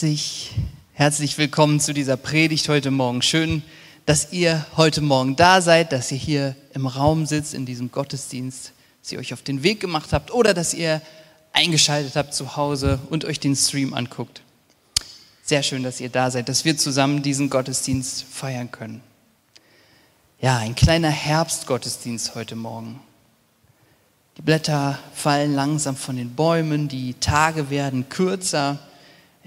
Herzlich, 0.00 0.52
herzlich 0.94 1.36
willkommen 1.36 1.78
zu 1.78 1.92
dieser 1.92 2.16
Predigt 2.16 2.70
heute 2.70 2.90
Morgen. 2.90 3.20
Schön, 3.20 3.62
dass 4.06 4.32
ihr 4.32 4.64
heute 4.78 5.02
Morgen 5.02 5.36
da 5.36 5.60
seid, 5.60 5.92
dass 5.92 6.10
ihr 6.10 6.16
hier 6.16 6.56
im 6.72 6.86
Raum 6.86 7.26
sitzt, 7.26 7.52
in 7.52 7.66
diesem 7.66 7.92
Gottesdienst, 7.92 8.72
dass 9.02 9.12
ihr 9.12 9.18
euch 9.18 9.34
auf 9.34 9.42
den 9.42 9.62
Weg 9.62 9.78
gemacht 9.78 10.14
habt 10.14 10.30
oder 10.32 10.54
dass 10.54 10.72
ihr 10.72 11.02
eingeschaltet 11.52 12.16
habt 12.16 12.32
zu 12.32 12.56
Hause 12.56 12.98
und 13.10 13.26
euch 13.26 13.40
den 13.40 13.54
Stream 13.54 13.92
anguckt. 13.92 14.40
Sehr 15.42 15.62
schön, 15.62 15.82
dass 15.82 16.00
ihr 16.00 16.08
da 16.08 16.30
seid, 16.30 16.48
dass 16.48 16.64
wir 16.64 16.78
zusammen 16.78 17.20
diesen 17.20 17.50
Gottesdienst 17.50 18.24
feiern 18.24 18.72
können. 18.72 19.02
Ja, 20.40 20.56
ein 20.56 20.76
kleiner 20.76 21.10
Herbstgottesdienst 21.10 22.34
heute 22.34 22.56
Morgen. 22.56 23.00
Die 24.38 24.42
Blätter 24.42 24.98
fallen 25.12 25.54
langsam 25.54 25.94
von 25.94 26.16
den 26.16 26.34
Bäumen, 26.34 26.88
die 26.88 27.12
Tage 27.20 27.68
werden 27.68 28.08
kürzer, 28.08 28.78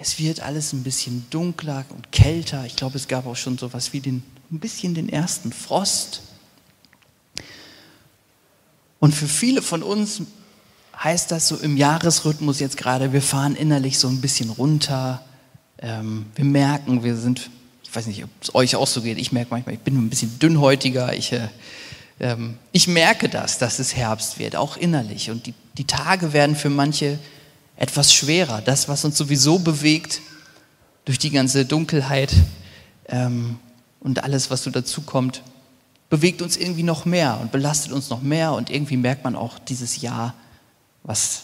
es 0.04 0.20
wird 0.20 0.42
alles 0.42 0.74
ein 0.74 0.84
bisschen 0.84 1.26
dunkler 1.30 1.86
und 1.88 2.12
kälter. 2.12 2.66
Ich 2.66 2.76
glaube, 2.76 2.98
es 2.98 3.08
gab 3.08 3.26
auch 3.26 3.38
schon 3.38 3.58
so 3.58 3.68
etwas 3.68 3.94
wie 3.94 4.02
den, 4.02 4.22
ein 4.52 4.60
bisschen 4.60 4.94
den 4.96 5.08
ersten 5.08 5.54
Frost. 5.54 6.24
Und 9.00 9.16
für 9.16 9.30
viele 9.30 9.62
von 9.62 9.82
uns 9.82 10.24
heißt 11.02 11.32
das 11.32 11.48
so 11.48 11.56
im 11.56 11.78
Jahresrhythmus 11.78 12.60
jetzt 12.60 12.76
gerade, 12.76 13.14
wir 13.14 13.22
fahren 13.22 13.56
innerlich 13.56 13.98
so 13.98 14.10
ein 14.10 14.20
bisschen 14.20 14.50
runter. 14.50 15.24
Ähm, 15.78 16.26
wir 16.36 16.44
merken, 16.44 17.06
wir 17.06 17.16
sind, 17.16 17.50
ich 17.82 17.96
weiß 17.96 18.08
nicht, 18.08 18.26
ob 18.26 18.30
es 18.42 18.54
euch 18.54 18.76
auch 18.76 18.88
so 18.88 19.02
geht, 19.02 19.18
ich 19.18 19.32
merke 19.32 19.52
manchmal, 19.52 19.76
ich 19.76 19.82
bin 19.82 19.96
ein 19.96 20.10
bisschen 20.10 20.38
dünnhäutiger. 20.38 21.14
Ich, 21.14 21.32
äh, 21.32 21.48
ähm, 22.20 22.58
ich 22.74 22.90
merke 22.90 23.30
das, 23.30 23.58
dass 23.58 23.80
es 23.80 23.96
Herbst 23.96 24.38
wird, 24.38 24.58
auch 24.58 24.76
innerlich. 24.76 25.32
Und 25.32 25.46
die, 25.46 25.54
die 25.78 25.88
Tage 25.88 26.34
werden 26.34 26.58
für 26.58 26.70
manche 26.70 27.20
etwas 27.76 28.14
schwerer. 28.14 28.62
Das, 28.62 28.88
was 28.88 29.06
uns 29.06 29.18
sowieso 29.18 29.60
bewegt 29.60 30.22
durch 31.06 31.20
die 31.20 31.32
ganze 31.32 31.66
Dunkelheit 31.66 32.34
ähm, 33.08 33.58
und 34.00 34.24
alles, 34.24 34.50
was 34.50 34.64
so 34.64 34.70
dazu 34.70 35.02
kommt, 35.02 35.42
bewegt 36.10 36.42
uns 36.42 36.58
irgendwie 36.58 36.84
noch 36.84 37.06
mehr 37.06 37.40
und 37.42 37.52
belastet 37.52 37.92
uns 37.92 38.10
noch 38.10 38.22
mehr. 38.22 38.54
Und 38.54 38.70
irgendwie 38.70 38.98
merkt 38.98 39.24
man 39.24 39.36
auch 39.36 39.60
dieses 39.60 40.02
Jahr, 40.02 40.34
was, 41.04 41.44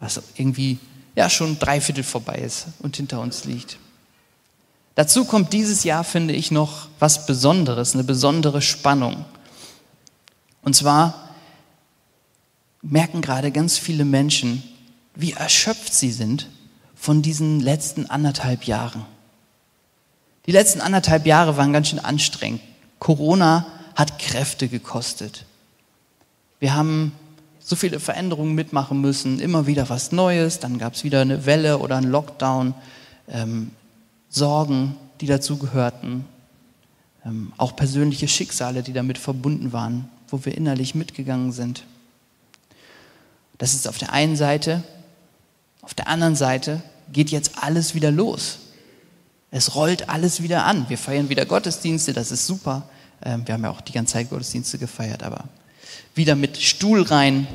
was 0.00 0.20
irgendwie 0.36 0.78
ja 1.14 1.30
schon 1.30 1.58
dreiviertel 1.58 2.04
vorbei 2.04 2.36
ist 2.36 2.66
und 2.80 2.96
hinter 2.96 3.20
uns 3.20 3.44
liegt. 3.44 3.78
Dazu 4.96 5.24
kommt 5.24 5.52
dieses 5.52 5.84
Jahr, 5.84 6.04
finde 6.04 6.34
ich, 6.34 6.50
noch 6.50 6.88
was 6.98 7.26
Besonderes, 7.26 7.94
eine 7.94 8.04
besondere 8.04 8.62
Spannung. 8.62 9.24
Und 10.62 10.76
zwar 10.76 11.30
merken 12.82 13.20
gerade 13.20 13.50
ganz 13.50 13.78
viele 13.78 14.04
Menschen, 14.04 14.62
wie 15.14 15.32
erschöpft 15.32 15.94
sie 15.94 16.10
sind 16.10 16.48
von 16.94 17.22
diesen 17.22 17.60
letzten 17.60 18.06
anderthalb 18.10 18.64
Jahren. 18.64 19.04
Die 20.46 20.52
letzten 20.52 20.80
anderthalb 20.80 21.26
Jahre 21.26 21.56
waren 21.56 21.72
ganz 21.72 21.88
schön 21.88 21.98
anstrengend. 21.98 22.60
Corona 22.98 23.66
hat 23.94 24.18
Kräfte 24.18 24.68
gekostet. 24.68 25.46
Wir 26.58 26.74
haben 26.74 27.12
so 27.60 27.76
viele 27.76 28.00
Veränderungen 28.00 28.54
mitmachen 28.54 29.00
müssen, 29.00 29.40
immer 29.40 29.66
wieder 29.66 29.88
was 29.88 30.12
Neues, 30.12 30.60
dann 30.60 30.78
gab 30.78 30.94
es 30.94 31.04
wieder 31.04 31.22
eine 31.22 31.46
Welle 31.46 31.78
oder 31.78 31.96
einen 31.96 32.10
Lockdown, 32.10 32.74
ähm, 33.28 33.70
Sorgen, 34.28 34.96
die 35.20 35.26
dazu 35.26 35.56
gehörten, 35.56 36.26
ähm, 37.24 37.52
auch 37.56 37.76
persönliche 37.76 38.28
Schicksale, 38.28 38.82
die 38.82 38.92
damit 38.92 39.16
verbunden 39.16 39.72
waren, 39.72 40.10
wo 40.28 40.44
wir 40.44 40.56
innerlich 40.56 40.94
mitgegangen 40.94 41.52
sind. 41.52 41.84
Das 43.58 43.72
ist 43.72 43.88
auf 43.88 43.96
der 43.96 44.12
einen 44.12 44.36
Seite 44.36 44.82
auf 45.84 45.92
der 45.92 46.08
anderen 46.08 46.34
Seite 46.34 46.82
geht 47.12 47.30
jetzt 47.30 47.62
alles 47.62 47.94
wieder 47.94 48.10
los. 48.10 48.58
Es 49.50 49.74
rollt 49.74 50.08
alles 50.08 50.42
wieder 50.42 50.64
an. 50.64 50.88
Wir 50.88 50.96
feiern 50.96 51.28
wieder 51.28 51.44
Gottesdienste, 51.44 52.14
das 52.14 52.32
ist 52.32 52.46
super. 52.46 52.88
Ähm, 53.22 53.46
wir 53.46 53.54
haben 53.54 53.64
ja 53.64 53.70
auch 53.70 53.82
die 53.82 53.92
ganze 53.92 54.14
Zeit 54.14 54.30
Gottesdienste 54.30 54.78
gefeiert, 54.78 55.22
aber 55.22 55.44
wieder 56.14 56.36
mit 56.36 56.56
Stuhl 56.56 57.02
rein. 57.02 57.46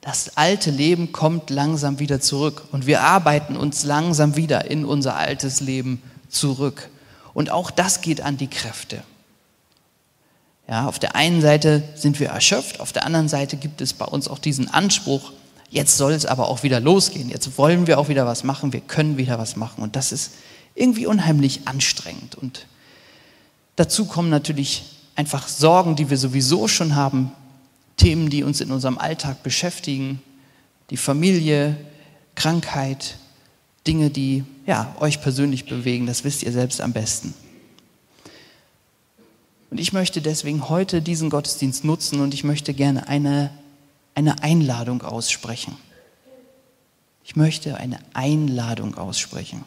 Das 0.00 0.36
alte 0.36 0.70
Leben 0.70 1.10
kommt 1.10 1.50
langsam 1.50 1.98
wieder 1.98 2.20
zurück 2.20 2.68
und 2.70 2.86
wir 2.86 3.02
arbeiten 3.02 3.56
uns 3.56 3.82
langsam 3.82 4.36
wieder 4.36 4.70
in 4.70 4.84
unser 4.84 5.16
altes 5.16 5.60
Leben 5.60 6.00
zurück. 6.28 6.88
Und 7.34 7.50
auch 7.50 7.72
das 7.72 8.02
geht 8.02 8.20
an 8.20 8.36
die 8.36 8.48
Kräfte. 8.48 9.02
Ja, 10.68 10.86
auf 10.86 11.00
der 11.00 11.16
einen 11.16 11.42
Seite 11.42 11.82
sind 11.96 12.20
wir 12.20 12.28
erschöpft, 12.28 12.78
auf 12.78 12.92
der 12.92 13.04
anderen 13.04 13.28
Seite 13.28 13.56
gibt 13.56 13.80
es 13.80 13.92
bei 13.94 14.04
uns 14.04 14.28
auch 14.28 14.38
diesen 14.38 14.72
Anspruch, 14.72 15.32
Jetzt 15.70 15.96
soll 15.96 16.12
es 16.12 16.24
aber 16.24 16.48
auch 16.48 16.62
wieder 16.62 16.80
losgehen. 16.80 17.28
Jetzt 17.28 17.58
wollen 17.58 17.86
wir 17.86 17.98
auch 17.98 18.08
wieder 18.08 18.26
was 18.26 18.44
machen. 18.44 18.72
Wir 18.72 18.80
können 18.80 19.18
wieder 19.18 19.38
was 19.38 19.56
machen. 19.56 19.82
Und 19.82 19.96
das 19.96 20.12
ist 20.12 20.32
irgendwie 20.74 21.06
unheimlich 21.06 21.62
anstrengend. 21.66 22.36
Und 22.36 22.66
dazu 23.76 24.06
kommen 24.06 24.30
natürlich 24.30 24.84
einfach 25.14 25.48
Sorgen, 25.48 25.96
die 25.96 26.08
wir 26.08 26.16
sowieso 26.16 26.68
schon 26.68 26.94
haben. 26.94 27.32
Themen, 27.96 28.30
die 28.30 28.44
uns 28.44 28.60
in 28.60 28.70
unserem 28.70 28.96
Alltag 28.96 29.42
beschäftigen. 29.42 30.22
Die 30.90 30.96
Familie, 30.96 31.76
Krankheit, 32.34 33.16
Dinge, 33.86 34.08
die 34.08 34.44
ja, 34.66 34.94
euch 35.00 35.20
persönlich 35.20 35.66
bewegen. 35.66 36.06
Das 36.06 36.24
wisst 36.24 36.42
ihr 36.42 36.52
selbst 36.52 36.80
am 36.80 36.92
besten. 36.92 37.34
Und 39.70 39.80
ich 39.80 39.92
möchte 39.92 40.22
deswegen 40.22 40.68
heute 40.70 41.02
diesen 41.02 41.28
Gottesdienst 41.28 41.84
nutzen 41.84 42.20
und 42.20 42.32
ich 42.32 42.42
möchte 42.42 42.72
gerne 42.72 43.08
eine 43.08 43.50
eine 44.18 44.42
Einladung 44.42 45.02
aussprechen. 45.02 45.76
Ich 47.22 47.36
möchte 47.36 47.76
eine 47.76 48.00
Einladung 48.14 48.98
aussprechen. 48.98 49.64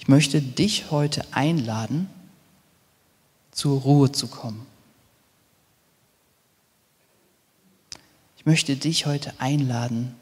Ich 0.00 0.08
möchte 0.08 0.42
dich 0.42 0.90
heute 0.90 1.24
einladen, 1.30 2.10
zur 3.52 3.82
Ruhe 3.82 4.10
zu 4.10 4.26
kommen. 4.26 4.66
Ich 8.36 8.46
möchte 8.46 8.74
dich 8.74 9.06
heute 9.06 9.32
einladen, 9.38 10.16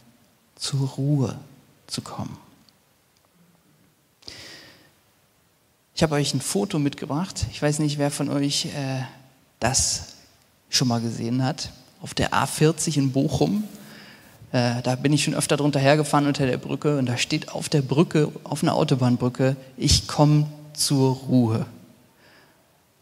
zur 0.54 0.86
Ruhe 0.86 1.38
zu 1.86 2.03
kommen. 2.03 2.36
Ich 5.94 6.03
habe 6.03 6.16
euch 6.16 6.34
ein 6.34 6.42
Foto 6.42 6.78
mitgebracht. 6.78 7.47
Ich 7.53 7.62
weiß 7.62 7.78
nicht, 7.78 7.97
wer 7.97 8.10
von 8.10 8.28
euch 8.28 8.66
äh, 8.66 9.00
das 9.60 10.16
schon 10.69 10.88
mal 10.88 11.00
gesehen 11.00 11.42
hat 11.42 11.70
auf 12.01 12.15
der 12.15 12.33
A40 12.33 12.97
in 12.97 13.12
Bochum. 13.12 13.65
Äh, 14.53 14.83
da 14.83 14.95
bin 14.97 15.12
ich 15.12 15.25
schon 15.25 15.34
öfter 15.34 15.57
drunter 15.57 15.81
hergefahren 15.81 16.27
unter 16.27 16.47
der 16.47 16.59
Brücke 16.59 16.99
und 16.99 17.07
da 17.07 17.17
steht 17.17 17.51
auf 17.51 17.69
der 17.69 17.83
Brücke, 17.83 18.31
auf 18.45 18.62
einer 18.62 18.75
Autobahnbrücke, 18.75 19.57
ich 19.77 20.07
komme 20.07 20.47
zur 20.73 21.17
Ruhe. 21.17 21.67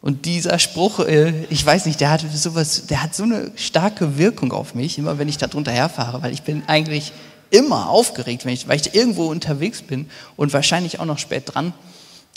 Und 0.01 0.27
dieser 0.27 0.59
Spruch, 0.59 1.01
äh, 1.01 1.45
ich 1.49 1.65
weiß 1.65 1.87
nicht, 1.87 2.01
der 2.01 2.11
hat 2.11 2.21
sowas, 2.33 2.87
der 2.87 3.03
hat 3.03 3.15
so 3.15 3.23
eine 3.23 3.53
starke 3.57 4.19
Wirkung 4.19 4.53
auf 4.53 4.75
mich, 4.75 4.99
immer 4.99 5.19
wenn 5.19 5.29
ich 5.29 5.39
da 5.39 5.47
drunter 5.47 5.73
herfahre, 5.73 6.23
weil 6.23 6.33
ich 6.33 6.43
bin 6.43 6.63
eigentlich 6.67 7.13
immer 7.51 7.89
aufgeregt, 7.89 8.45
wenn 8.45 8.53
ich, 8.53 8.69
weil 8.69 8.81
ich 8.81 8.95
irgendwo 8.95 9.27
unterwegs 9.27 9.81
bin 9.81 10.11
und 10.37 10.53
wahrscheinlich 10.53 11.01
auch 11.01 11.05
noch 11.05 11.19
spät 11.19 11.55
dran. 11.55 11.73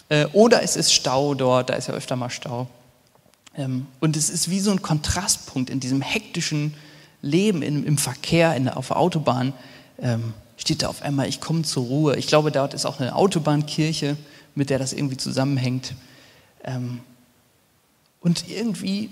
Äh, 0.09 0.28
oder 0.34 0.63
es 0.63 0.75
ist 0.75 0.94
Stau 0.94 1.34
dort, 1.34 1.69
da 1.69 1.74
ist 1.74 1.88
ja 1.88 1.94
öfter 1.94 2.16
mal 2.16 2.29
Stau. 2.29 2.68
Ähm, 3.57 3.88
und 4.00 4.16
es 4.16 4.29
ist 4.29 4.50
wie 4.50 4.59
so 4.59 4.72
ein 4.72 4.81
Kontrastpunkt 4.81 5.69
in 5.69 5.79
diesem 5.79 6.01
hektischen 6.01 6.75
Leben 7.22 7.62
im, 7.63 7.97
Verkehr, 7.97 8.56
auf 8.78 8.88
der 8.88 8.97
Autobahn. 8.97 9.53
Ähm, 10.00 10.34
steht 10.56 10.84
da 10.84 10.88
auf 10.88 11.01
einmal, 11.01 11.28
ich 11.28 11.41
komme 11.41 11.63
zur 11.63 11.85
Ruhe. 11.85 12.16
Ich 12.16 12.28
glaube, 12.28 12.51
dort 12.51 12.73
ist 12.73 12.85
auch 12.85 13.00
eine 13.00 13.16
Autobahnkirche, 13.16 14.16
mit 14.56 14.69
der 14.69 14.79
das 14.79 14.94
irgendwie 14.94 15.18
zusammenhängt. 15.18 15.95
Ähm, 16.63 17.00
und 18.22 18.47
irgendwie 18.50 19.09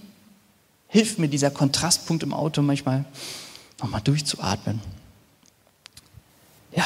hilft 0.88 1.20
mir 1.20 1.28
dieser 1.28 1.52
Kontrastpunkt 1.52 2.24
im 2.24 2.34
Auto 2.34 2.62
manchmal, 2.62 3.06
nochmal 3.82 4.02
durchzuatmen. 4.02 4.80
Ja, 6.76 6.86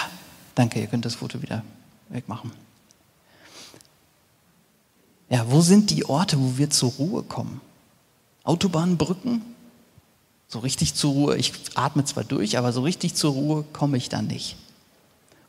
danke, 0.56 0.80
ihr 0.80 0.88
könnt 0.88 1.06
das 1.06 1.16
Foto 1.16 1.41
wieder 1.41 1.64
wegmachen. 2.09 2.52
Ja, 5.29 5.46
wo 5.49 5.61
sind 5.61 5.91
die 5.91 6.05
Orte, 6.05 6.40
wo 6.40 6.58
wir 6.58 6.70
zur 6.70 6.91
Ruhe 6.93 7.23
kommen? 7.23 7.61
Autobahnbrücken? 8.43 9.43
So 10.47 10.59
richtig 10.59 10.96
zur 10.96 11.14
Ruhe, 11.14 11.37
ich 11.37 11.53
atme 11.76 12.03
zwar 12.03 12.23
durch, 12.23 12.58
aber 12.58 12.73
so 12.73 12.81
richtig 12.81 13.14
zur 13.14 13.34
Ruhe 13.34 13.64
komme 13.72 13.97
ich 13.97 14.09
da 14.09 14.23
nicht. 14.23 14.55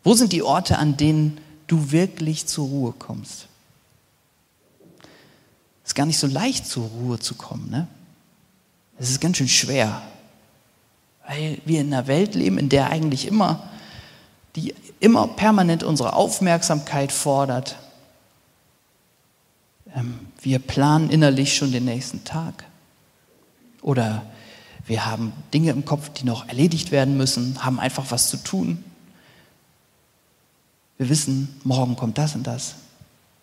Wo 0.05 0.15
sind 0.15 0.33
die 0.33 0.43
Orte, 0.43 0.79
an 0.79 0.99
denen 0.99 1.41
du 1.67 1.91
wirklich 1.91 2.47
zur 2.47 2.67
Ruhe 2.67 2.93
kommst? 2.93 3.47
Ist 5.85 5.95
gar 5.95 6.07
nicht 6.07 6.19
so 6.19 6.27
leicht, 6.27 6.67
zur 6.67 6.85
Ruhe 6.85 7.19
zu 7.19 7.35
kommen. 7.35 7.71
Ne? 7.71 7.89
Es 8.99 9.11
ist 9.11 9.21
ganz 9.21 9.39
schön 9.39 9.49
schwer, 9.49 10.03
weil 11.27 11.61
wir 11.65 11.81
in 11.81 11.93
einer 11.93 12.07
Welt 12.07 12.35
leben, 12.35 12.59
in 12.59 12.69
der 12.69 12.91
eigentlich 12.91 13.27
immer, 13.27 13.71
die 14.57 14.75
immer 15.01 15.27
permanent 15.27 15.83
unsere 15.83 16.13
Aufmerksamkeit 16.13 17.13
fordert, 17.13 17.77
wir 20.41 20.59
planen 20.59 21.11
innerlich 21.11 21.57
schon 21.57 21.73
den 21.73 21.85
nächsten 21.85 22.25
Tag. 22.25 22.65
Oder 23.83 24.25
wir 24.87 25.07
haben 25.07 25.33
Dinge 25.53 25.71
im 25.71 25.85
Kopf, 25.85 26.11
die 26.11 26.25
noch 26.25 26.49
erledigt 26.49 26.91
werden 26.91 27.17
müssen, 27.17 27.65
haben 27.65 27.81
einfach 27.81 28.11
was 28.11 28.29
zu 28.29 28.37
tun. 28.37 28.85
wir 30.99 31.09
wissen, 31.09 31.49
morgen 31.65 31.97
kommt 31.97 32.19
das 32.19 32.35
und 32.35 32.47
das. 32.47 32.75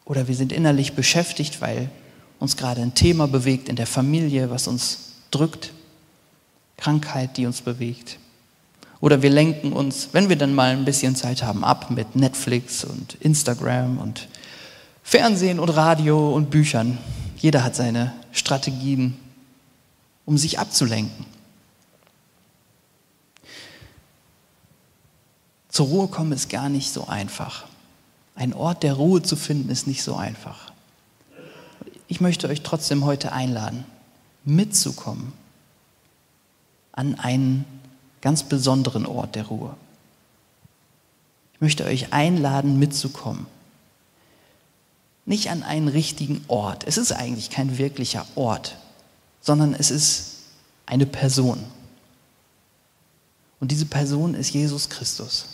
Oder 0.06 0.28
wir 0.28 0.36
sind 0.36 0.52
innerlich 0.52 0.94
beschäftigt, 0.94 1.60
weil 1.60 1.90
uns 2.40 2.56
gerade 2.56 2.82
ein 2.82 2.94
Thema 2.94 3.28
bewegt 3.28 3.68
in 3.68 3.76
der 3.76 3.88
Familie, 3.88 4.50
was 4.50 4.68
uns 4.68 5.14
drückt. 5.32 5.74
Krankheit, 6.78 7.38
die 7.38 7.46
uns 7.46 7.62
bewegt. 7.62 8.20
Oder 9.00 9.22
wir 9.22 9.30
lenken 9.30 9.74
uns, 9.74 10.10
wenn 10.12 10.30
wir 10.30 10.36
dann 10.36 10.54
mal 10.54 10.72
ein 10.72 10.86
bisschen 10.86 11.16
Zeit 11.16 11.44
haben, 11.44 11.64
ab 11.64 11.92
mit 11.92 12.16
Netflix 12.16 12.84
und 12.84 13.16
Instagram 13.16 13.98
und 13.98 14.28
Fernsehen 15.10 15.62
und 15.62 15.70
Radio 15.70 16.34
und 16.36 16.50
Büchern. 16.50 16.98
Jeder 17.38 17.64
hat 17.64 17.78
seine 17.78 18.12
Strategien, 18.34 19.18
um 20.26 20.38
sich 20.38 20.60
abzulenken. 20.60 21.26
Zur 25.70 25.88
Ruhe 25.88 26.08
kommen 26.10 26.34
ist 26.34 26.50
gar 26.50 26.68
nicht 26.68 26.92
so 26.92 27.08
einfach. 27.08 27.64
Ein 28.36 28.54
Ort 28.54 28.84
der 28.84 28.96
Ruhe 28.96 29.22
zu 29.22 29.38
finden 29.38 29.70
ist 29.70 29.88
nicht 29.88 30.04
so 30.04 30.18
einfach. 30.18 30.74
Ich 32.10 32.20
möchte 32.20 32.50
euch 32.50 32.62
trotzdem 32.62 33.06
heute 33.06 33.32
einladen, 33.32 33.86
mitzukommen 34.44 35.32
an 36.92 37.18
einen 37.18 37.64
ganz 38.20 38.44
besonderen 38.44 39.06
Ort 39.06 39.36
der 39.36 39.46
Ruhe. 39.46 39.74
Ich 41.54 41.62
möchte 41.62 41.86
euch 41.86 42.12
einladen, 42.12 42.78
mitzukommen. 42.78 43.48
Nicht 45.28 45.50
an 45.50 45.62
einen 45.62 45.90
richtigen 45.90 46.44
Ort. 46.48 46.86
Es 46.88 46.98
ist 46.98 47.12
eigentlich 47.12 47.50
kein 47.50 47.78
wirklicher 47.78 48.26
Ort, 48.36 48.78
sondern 49.42 49.74
es 49.74 49.92
ist 49.92 50.38
eine 50.86 51.06
Person. 51.06 51.62
Und 53.60 53.72
diese 53.72 53.86
Person 53.86 54.36
ist 54.36 54.52
Jesus 54.52 54.88
Christus. 54.88 55.48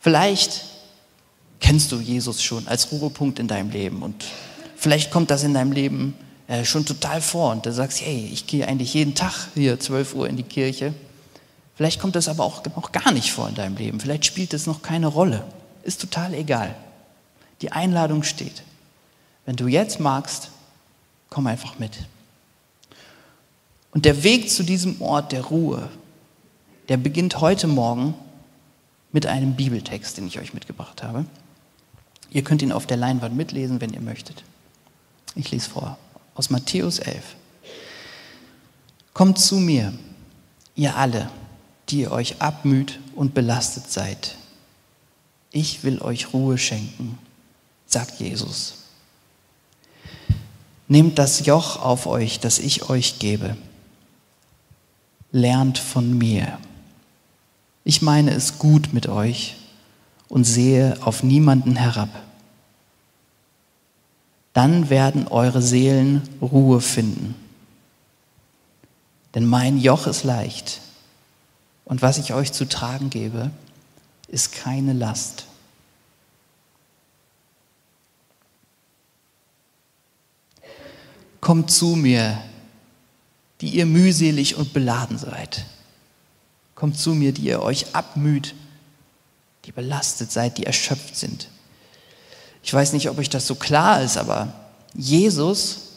Vielleicht 0.00 0.64
kennst 1.60 1.92
du 1.92 2.00
Jesus 2.00 2.42
schon 2.42 2.66
als 2.66 2.90
Ruhepunkt 2.90 3.38
in 3.38 3.46
deinem 3.46 3.70
Leben 3.70 4.02
und 4.02 4.24
vielleicht 4.76 5.12
kommt 5.12 5.30
das 5.30 5.44
in 5.44 5.54
deinem 5.54 5.70
Leben 5.70 6.14
äh, 6.48 6.64
schon 6.64 6.84
total 6.84 7.22
vor 7.22 7.52
und 7.52 7.66
du 7.66 7.72
sagst, 7.72 8.00
hey, 8.00 8.28
ich 8.32 8.48
gehe 8.48 8.66
eigentlich 8.66 8.94
jeden 8.94 9.14
Tag 9.14 9.48
hier 9.54 9.78
12 9.78 10.14
Uhr 10.14 10.28
in 10.28 10.36
die 10.36 10.42
Kirche. 10.42 10.92
Vielleicht 11.76 12.00
kommt 12.00 12.16
das 12.16 12.26
aber 12.26 12.42
auch 12.42 12.64
noch 12.74 12.90
gar 12.90 13.12
nicht 13.12 13.30
vor 13.30 13.48
in 13.48 13.54
deinem 13.54 13.76
Leben. 13.76 14.00
Vielleicht 14.00 14.24
spielt 14.24 14.54
es 14.54 14.66
noch 14.66 14.82
keine 14.82 15.06
Rolle. 15.06 15.44
Ist 15.82 16.00
total 16.00 16.34
egal. 16.34 16.74
Die 17.62 17.72
Einladung 17.72 18.22
steht. 18.22 18.62
Wenn 19.46 19.56
du 19.56 19.66
jetzt 19.66 20.00
magst, 20.00 20.50
komm 21.30 21.46
einfach 21.46 21.78
mit. 21.78 22.06
Und 23.92 24.04
der 24.04 24.22
Weg 24.22 24.50
zu 24.50 24.62
diesem 24.62 25.00
Ort 25.00 25.32
der 25.32 25.44
Ruhe, 25.44 25.88
der 26.88 26.96
beginnt 26.96 27.40
heute 27.40 27.66
Morgen 27.66 28.14
mit 29.12 29.26
einem 29.26 29.56
Bibeltext, 29.56 30.18
den 30.18 30.26
ich 30.26 30.38
euch 30.38 30.54
mitgebracht 30.54 31.02
habe. 31.02 31.24
Ihr 32.30 32.44
könnt 32.44 32.62
ihn 32.62 32.72
auf 32.72 32.86
der 32.86 32.96
Leinwand 32.96 33.34
mitlesen, 33.34 33.80
wenn 33.80 33.92
ihr 33.92 34.00
möchtet. 34.00 34.44
Ich 35.34 35.50
lese 35.50 35.70
vor 35.70 35.98
aus 36.34 36.50
Matthäus 36.50 37.00
11. 37.00 37.34
Kommt 39.12 39.40
zu 39.40 39.56
mir, 39.56 39.92
ihr 40.76 40.96
alle, 40.96 41.28
die 41.88 42.02
ihr 42.02 42.12
euch 42.12 42.40
abmüht 42.40 43.00
und 43.16 43.34
belastet 43.34 43.90
seid. 43.90 44.36
Ich 45.50 45.84
will 45.84 46.00
euch 46.00 46.32
Ruhe 46.32 46.58
schenken, 46.58 47.18
sagt 47.86 48.20
Jesus. 48.20 48.74
Nehmt 50.88 51.18
das 51.18 51.46
Joch 51.46 51.82
auf 51.82 52.06
euch, 52.06 52.40
das 52.40 52.58
ich 52.58 52.88
euch 52.88 53.18
gebe. 53.18 53.56
Lernt 55.32 55.78
von 55.78 56.16
mir 56.16 56.58
ich 57.88 58.02
meine 58.02 58.32
es 58.32 58.58
gut 58.58 58.92
mit 58.92 59.08
euch 59.08 59.56
und 60.28 60.44
sehe 60.44 60.98
auf 61.00 61.22
niemanden 61.22 61.74
herab. 61.74 62.10
Dann 64.52 64.90
werden 64.90 65.26
eure 65.26 65.62
Seelen 65.62 66.20
Ruhe 66.42 66.82
finden. 66.82 67.34
Denn 69.34 69.46
mein 69.46 69.78
Joch 69.78 70.06
ist 70.06 70.22
leicht 70.22 70.82
und 71.86 72.02
was 72.02 72.18
ich 72.18 72.34
euch 72.34 72.52
zu 72.52 72.68
tragen 72.68 73.08
gebe, 73.08 73.50
ist 74.28 74.52
keine 74.52 74.92
Last. 74.92 75.44
Kommt 81.40 81.70
zu 81.70 81.96
mir, 81.96 82.42
die 83.60 83.70
ihr 83.70 83.86
mühselig 83.86 84.56
und 84.56 84.72
beladen 84.72 85.18
seid 85.18 85.64
Kommt 86.78 86.96
zu 86.96 87.12
mir, 87.12 87.32
die 87.32 87.42
ihr 87.42 87.60
euch 87.60 87.96
abmüht, 87.96 88.54
die 89.64 89.72
belastet 89.72 90.30
seid, 90.30 90.58
die 90.58 90.64
erschöpft 90.64 91.16
sind. 91.16 91.48
Ich 92.62 92.72
weiß 92.72 92.92
nicht, 92.92 93.10
ob 93.10 93.18
euch 93.18 93.28
das 93.28 93.48
so 93.48 93.56
klar 93.56 94.00
ist, 94.00 94.16
aber 94.16 94.52
Jesus 94.94 95.94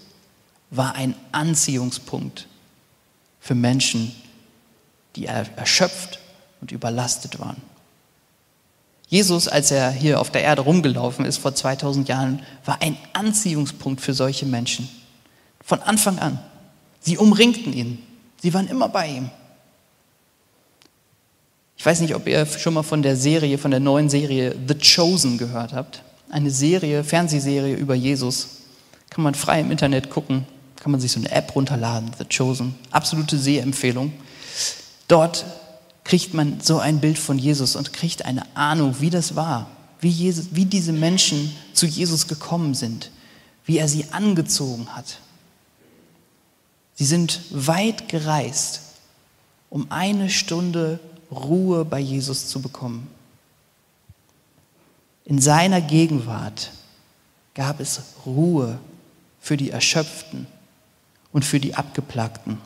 war 0.72 0.96
ein 0.96 1.14
Anziehungspunkt 1.32 2.48
für 3.40 3.54
Menschen, 3.54 4.16
die 5.16 5.28
erschöpft 5.28 6.18
und 6.62 6.72
überlastet 6.72 7.38
waren. 7.40 7.62
Jesus, 9.12 9.50
als 9.50 9.72
er 9.72 9.92
hier 9.92 10.22
auf 10.22 10.32
der 10.32 10.42
Erde 10.42 10.62
rumgelaufen 10.62 11.26
ist 11.26 11.38
vor 11.38 11.54
2000 11.54 12.08
Jahren, 12.08 12.42
war 12.64 12.82
ein 12.82 12.96
Anziehungspunkt 13.12 14.00
für 14.00 14.14
solche 14.14 14.46
Menschen. 14.46 14.88
Von 15.62 15.82
Anfang 15.82 16.18
an. 16.18 16.40
Sie 17.02 17.18
umringten 17.18 17.74
ihn. 17.74 18.02
Sie 18.42 18.54
waren 18.54 18.70
immer 18.70 18.88
bei 18.88 19.10
ihm. 19.10 19.30
Ich 21.76 21.86
weiß 21.86 22.00
nicht, 22.00 22.16
ob 22.16 22.26
ihr 22.26 22.46
schon 22.46 22.74
mal 22.74 22.84
von 22.84 23.02
der 23.02 23.18
Serie, 23.18 23.58
von 23.58 23.72
der 23.72 23.82
neuen 23.82 24.10
Serie 24.10 24.56
The 24.66 24.76
Chosen 24.76 25.38
gehört 25.38 25.74
habt. 25.74 26.04
Eine 26.30 26.50
Serie, 26.50 27.04
Fernsehserie 27.04 27.76
über 27.76 27.96
Jesus. 27.96 28.62
Kann 29.10 29.26
man 29.26 29.36
frei 29.36 29.60
im 29.60 29.72
Internet 29.72 30.10
gucken, 30.10 30.46
kann 30.78 30.94
man 30.94 31.02
sich 31.02 31.12
so 31.12 31.20
eine 31.20 31.32
App 31.32 31.54
runterladen, 31.54 32.12
The 32.18 32.24
Chosen. 32.24 32.76
Absolute 32.92 33.38
Sehempfehlung. 33.38 34.14
Dort 35.10 35.44
kriegt 36.04 36.34
man 36.34 36.60
so 36.62 36.80
ein 36.80 37.00
Bild 37.00 37.20
von 37.20 37.38
Jesus 37.38 37.76
und 37.76 37.94
kriegt 37.94 38.26
eine 38.26 38.44
Ahnung, 38.56 38.96
wie 39.00 39.10
das 39.10 39.36
war, 39.36 39.70
wie, 40.00 40.10
Jesus, 40.10 40.48
wie 40.52 40.66
diese 40.66 40.94
Menschen 40.94 41.56
zu 41.74 41.86
Jesus 41.86 42.28
gekommen 42.28 42.74
sind, 42.74 43.12
wie 43.66 43.78
er 43.78 43.88
sie 43.88 44.06
angezogen 44.12 44.96
hat. 44.96 45.20
Sie 46.96 47.06
sind 47.06 47.42
weit 47.52 48.10
gereist, 48.10 48.82
um 49.70 49.92
eine 49.92 50.30
Stunde 50.30 51.00
Ruhe 51.32 51.86
bei 51.86 52.00
Jesus 52.00 52.48
zu 52.48 52.62
bekommen. 52.62 53.08
In 55.24 55.40
seiner 55.40 55.82
Gegenwart 55.82 56.72
gab 57.54 57.80
es 57.80 58.02
Ruhe 58.26 58.80
für 59.40 59.56
die 59.56 59.72
Erschöpften 59.72 60.48
und 61.32 61.46
für 61.46 61.60
die 61.60 61.76
Abgeplagten. 61.76 62.58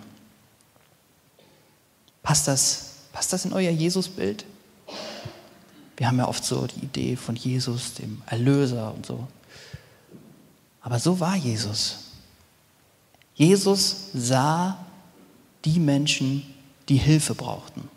Passt 2.24 2.48
das, 2.48 2.94
passt 3.15 3.31
das 3.31 3.45
in 3.45 3.53
euer 3.53 3.72
Jesusbild? 3.72 4.43
Wir 5.95 6.07
haben 6.07 6.17
ja 6.17 6.27
oft 6.27 6.43
so 6.43 6.67
die 6.67 6.84
Idee 6.84 7.15
von 7.15 7.38
Jesus, 7.38 7.93
dem 7.93 8.22
Erlöser 8.25 8.93
und 8.93 9.05
so. 9.05 9.25
Aber 10.81 11.00
so 11.00 11.17
war 11.22 11.38
Jesus. 11.38 12.12
Jesus 13.34 14.10
sah 14.13 14.86
die 15.63 15.79
Menschen, 15.79 16.43
die 16.89 16.98
Hilfe 16.98 17.34
brauchten. 17.36 17.88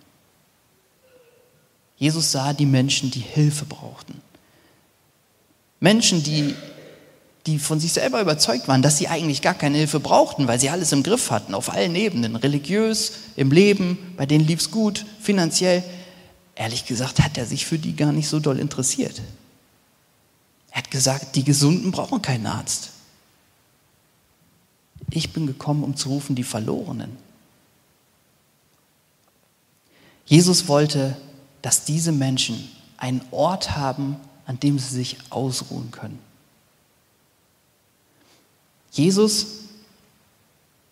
Jesus 1.97 2.31
sah 2.31 2.53
die 2.53 2.67
Menschen, 2.67 3.11
die 3.11 3.19
Hilfe 3.19 3.65
brauchten. 3.65 4.23
Menschen, 5.81 6.23
die, 6.23 6.55
die 7.49 7.59
von 7.59 7.81
sich 7.81 7.93
selber 7.93 8.21
überzeugt 8.21 8.69
waren, 8.69 8.83
dass 8.83 8.99
sie 8.99 9.09
eigentlich 9.09 9.43
gar 9.43 9.55
keine 9.55 9.79
Hilfe 9.79 9.99
brauchten, 9.99 10.47
weil 10.47 10.61
sie 10.61 10.71
alles 10.71 10.93
im 10.93 11.03
Griff 11.03 11.31
hatten, 11.31 11.55
auf 11.55 11.73
allen 11.73 11.97
Ebenen, 11.97 12.37
religiös, 12.37 13.13
im 13.37 13.51
Leben, 13.51 13.99
bei 14.17 14.27
denen 14.27 14.47
lief 14.47 14.61
es 14.61 14.71
gut, 14.71 15.05
finanziell. 15.21 15.83
Ehrlich 16.55 16.87
gesagt 16.87 17.21
hat 17.21 17.37
er 17.39 17.47
sich 17.47 17.67
für 17.67 17.79
die 17.79 17.97
gar 17.97 18.13
nicht 18.13 18.29
so 18.29 18.39
doll 18.39 18.59
interessiert. 18.59 19.21
Er 20.71 20.79
hat 20.79 20.91
gesagt, 20.91 21.35
die 21.35 21.45
Gesunden 21.45 21.91
brauchen 21.91 22.23
keinen 22.23 22.47
Arzt. 22.47 22.91
Ich 25.11 25.33
bin 25.33 25.47
gekommen, 25.47 25.83
um 25.83 25.97
zu 25.97 26.11
rufen 26.11 26.37
die 26.37 26.45
Verlorenen. 26.45 27.17
Jesus 30.27 30.69
wollte 30.69 31.17
dass 31.63 31.85
diese 31.85 32.13
Menschen 32.13 32.69
einen 32.97 33.21
Ort 33.31 33.77
haben, 33.77 34.17
an 34.47 34.61
dem 34.61 34.79
sie 34.79 34.95
sich 34.95 35.19
ausruhen 35.31 35.91
können. 35.91 36.19
Jesus 38.99 39.47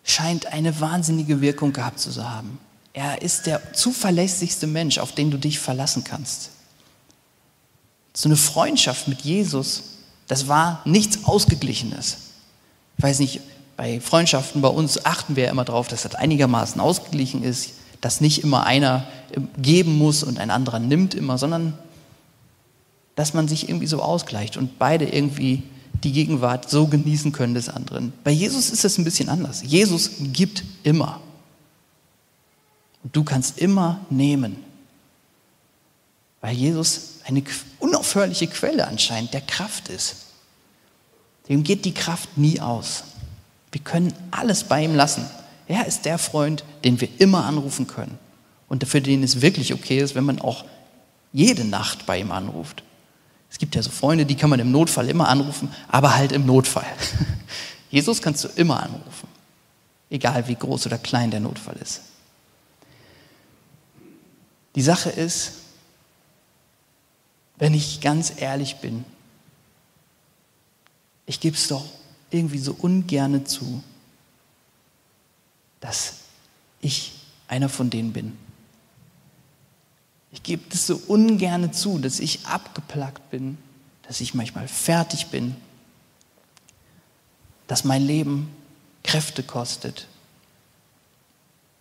scheint 0.03 0.47
eine 0.47 0.79
wahnsinnige 0.79 1.41
Wirkung 1.41 1.73
gehabt 1.73 1.99
zu 1.99 2.27
haben. 2.27 2.59
Er 2.93 3.21
ist 3.21 3.45
der 3.45 3.73
zuverlässigste 3.73 4.65
Mensch, 4.65 4.97
auf 4.97 5.11
den 5.11 5.29
du 5.29 5.37
dich 5.37 5.59
verlassen 5.59 6.03
kannst. 6.03 6.49
So 8.13 8.29
eine 8.29 8.37
Freundschaft 8.37 9.07
mit 9.07 9.21
Jesus, 9.21 9.83
das 10.27 10.47
war 10.47 10.81
nichts 10.85 11.25
Ausgeglichenes. 11.25 12.17
Ich 12.97 13.03
weiß 13.03 13.19
nicht, 13.19 13.41
bei 13.75 13.99
Freundschaften 13.99 14.61
bei 14.61 14.69
uns 14.69 15.05
achten 15.05 15.35
wir 15.35 15.43
ja 15.43 15.51
immer 15.51 15.65
darauf, 15.65 15.87
dass 15.87 16.01
das 16.01 16.15
einigermaßen 16.15 16.81
ausgeglichen 16.81 17.43
ist. 17.43 17.73
dass 17.99 18.21
nicht 18.21 18.43
immer 18.43 18.63
einer 18.63 19.07
geben 19.57 19.97
muss 19.97 20.21
und 20.21 20.39
ein 20.39 20.51
anderer 20.51 20.77
nimmt 20.77 21.15
immer, 21.15 21.39
sondern 21.39 21.73
dass 23.15 23.33
man 23.33 23.47
sich 23.47 23.67
irgendwie 23.67 23.87
so 23.87 24.03
ausgleicht 24.03 24.55
und 24.55 24.77
beide 24.77 25.05
irgendwie 25.05 25.63
die 26.03 26.11
Gegenwart 26.11 26.69
so 26.69 26.87
genießen 26.87 27.31
können 27.31 27.53
des 27.53 27.69
anderen. 27.69 28.13
Bei 28.23 28.31
Jesus 28.31 28.69
ist 28.69 28.85
es 28.85 28.97
ein 28.97 29.03
bisschen 29.03 29.29
anders. 29.29 29.63
Jesus 29.63 30.11
gibt 30.33 30.63
immer. 30.83 31.21
Und 33.03 33.15
du 33.15 33.23
kannst 33.23 33.57
immer 33.57 34.05
nehmen. 34.09 34.57
Weil 36.41 36.55
Jesus 36.55 37.19
eine 37.25 37.43
unaufhörliche 37.79 38.47
Quelle 38.47 38.87
anscheinend 38.87 39.33
der 39.33 39.41
Kraft 39.41 39.89
ist. 39.89 40.27
Dem 41.49 41.63
geht 41.63 41.85
die 41.85 41.93
Kraft 41.93 42.37
nie 42.37 42.59
aus. 42.59 43.03
Wir 43.71 43.81
können 43.81 44.13
alles 44.31 44.63
bei 44.63 44.83
ihm 44.83 44.95
lassen. 44.95 45.25
Er 45.67 45.85
ist 45.85 46.05
der 46.05 46.17
Freund, 46.17 46.63
den 46.83 47.01
wir 47.01 47.09
immer 47.19 47.45
anrufen 47.45 47.87
können. 47.87 48.17
Und 48.69 48.85
für 48.87 49.01
den 49.01 49.23
es 49.23 49.41
wirklich 49.41 49.73
okay 49.73 49.99
ist, 49.99 50.15
wenn 50.15 50.25
man 50.25 50.39
auch 50.39 50.65
jede 51.33 51.65
Nacht 51.65 52.05
bei 52.05 52.19
ihm 52.19 52.31
anruft. 52.31 52.83
Es 53.49 53.57
gibt 53.57 53.75
ja 53.75 53.81
so 53.81 53.89
Freunde, 53.89 54.25
die 54.25 54.35
kann 54.35 54.49
man 54.49 54.59
im 54.59 54.71
Notfall 54.71 55.09
immer 55.09 55.29
anrufen, 55.29 55.73
aber 55.87 56.15
halt 56.15 56.31
im 56.31 56.45
Notfall. 56.45 56.85
Jesus 57.89 58.21
kannst 58.21 58.43
du 58.43 58.49
immer 58.49 58.83
anrufen, 58.83 59.27
egal 60.09 60.47
wie 60.47 60.55
groß 60.55 60.85
oder 60.87 60.97
klein 60.97 61.31
der 61.31 61.39
Notfall 61.39 61.77
ist. 61.77 62.01
Die 64.75 64.81
Sache 64.81 65.09
ist, 65.09 65.53
wenn 67.57 67.73
ich 67.73 68.01
ganz 68.01 68.33
ehrlich 68.37 68.77
bin, 68.77 69.05
ich 71.25 71.39
gebe 71.39 71.55
es 71.55 71.67
doch 71.67 71.85
irgendwie 72.29 72.59
so 72.59 72.75
ungerne 72.77 73.43
zu, 73.43 73.83
dass 75.79 76.15
ich 76.81 77.13
einer 77.47 77.69
von 77.69 77.89
denen 77.89 78.13
bin. 78.13 78.37
Ich 80.37 80.43
gebe 80.43 80.61
es 80.71 80.85
so 80.85 81.01
ungerne 81.07 81.71
zu, 81.71 81.97
dass 81.97 82.19
ich 82.19 82.45
abgeplagt 82.45 83.31
bin, 83.31 83.57
dass 84.07 84.21
ich 84.21 84.35
manchmal 84.35 84.67
fertig 84.67 85.27
bin, 85.27 85.55
dass 87.65 87.83
mein 87.83 88.03
Leben 88.03 88.51
Kräfte 89.01 89.41
kostet. 89.41 90.05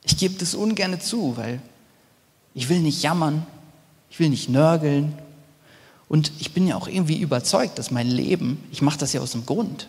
Ich 0.05 0.17
gebe 0.17 0.39
das 0.39 0.55
ungerne 0.55 0.99
zu, 0.99 1.37
weil 1.37 1.61
ich 2.55 2.71
will 2.71 2.81
nicht 2.81 3.03
jammern, 3.03 3.47
ich 4.09 4.21
will 4.21 4.31
nicht 4.31 4.49
nörgeln. 4.49 5.19
Und 6.09 6.33
ich 6.39 6.55
bin 6.55 6.67
ja 6.67 6.77
auch 6.77 6.89
irgendwie 6.89 7.21
überzeugt, 7.21 7.79
dass 7.79 7.91
mein 7.91 8.09
Leben, 8.09 8.65
ich 8.73 8.81
mache 8.81 8.99
das 8.99 9.13
ja 9.13 9.21
aus 9.21 9.33
dem 9.33 9.45
Grund. 9.45 9.87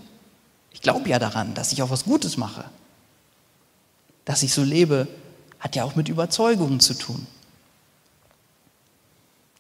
Ich 0.74 0.82
glaube 0.82 1.08
ja 1.08 1.20
daran, 1.20 1.54
dass 1.54 1.72
ich 1.72 1.82
auch 1.84 1.90
was 1.90 2.04
Gutes 2.04 2.36
mache. 2.36 2.66
Dass 4.26 4.44
ich 4.44 4.54
so 4.54 4.62
lebe, 4.62 5.08
hat 5.58 5.78
ja 5.78 5.86
auch 5.86 5.96
mit 5.96 6.10
Überzeugungen 6.10 6.82
zu 6.82 6.96
tun. 6.96 7.26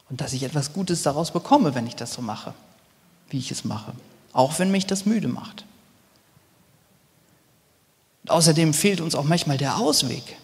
Und 0.09 0.21
dass 0.21 0.33
ich 0.33 0.43
etwas 0.43 0.73
Gutes 0.73 1.03
daraus 1.03 1.31
bekomme, 1.31 1.75
wenn 1.75 1.87
ich 1.87 1.95
das 1.95 2.13
so 2.13 2.21
mache, 2.21 2.53
wie 3.29 3.39
ich 3.39 3.51
es 3.51 3.65
mache. 3.65 3.93
Auch 4.33 4.59
wenn 4.59 4.71
mich 4.71 4.85
das 4.85 5.05
müde 5.05 5.27
macht. 5.27 5.65
Und 8.23 8.31
außerdem 8.31 8.73
fehlt 8.73 9.01
uns 9.01 9.15
auch 9.15 9.23
manchmal 9.23 9.57
der 9.57 9.77
Ausweg. 9.77 10.37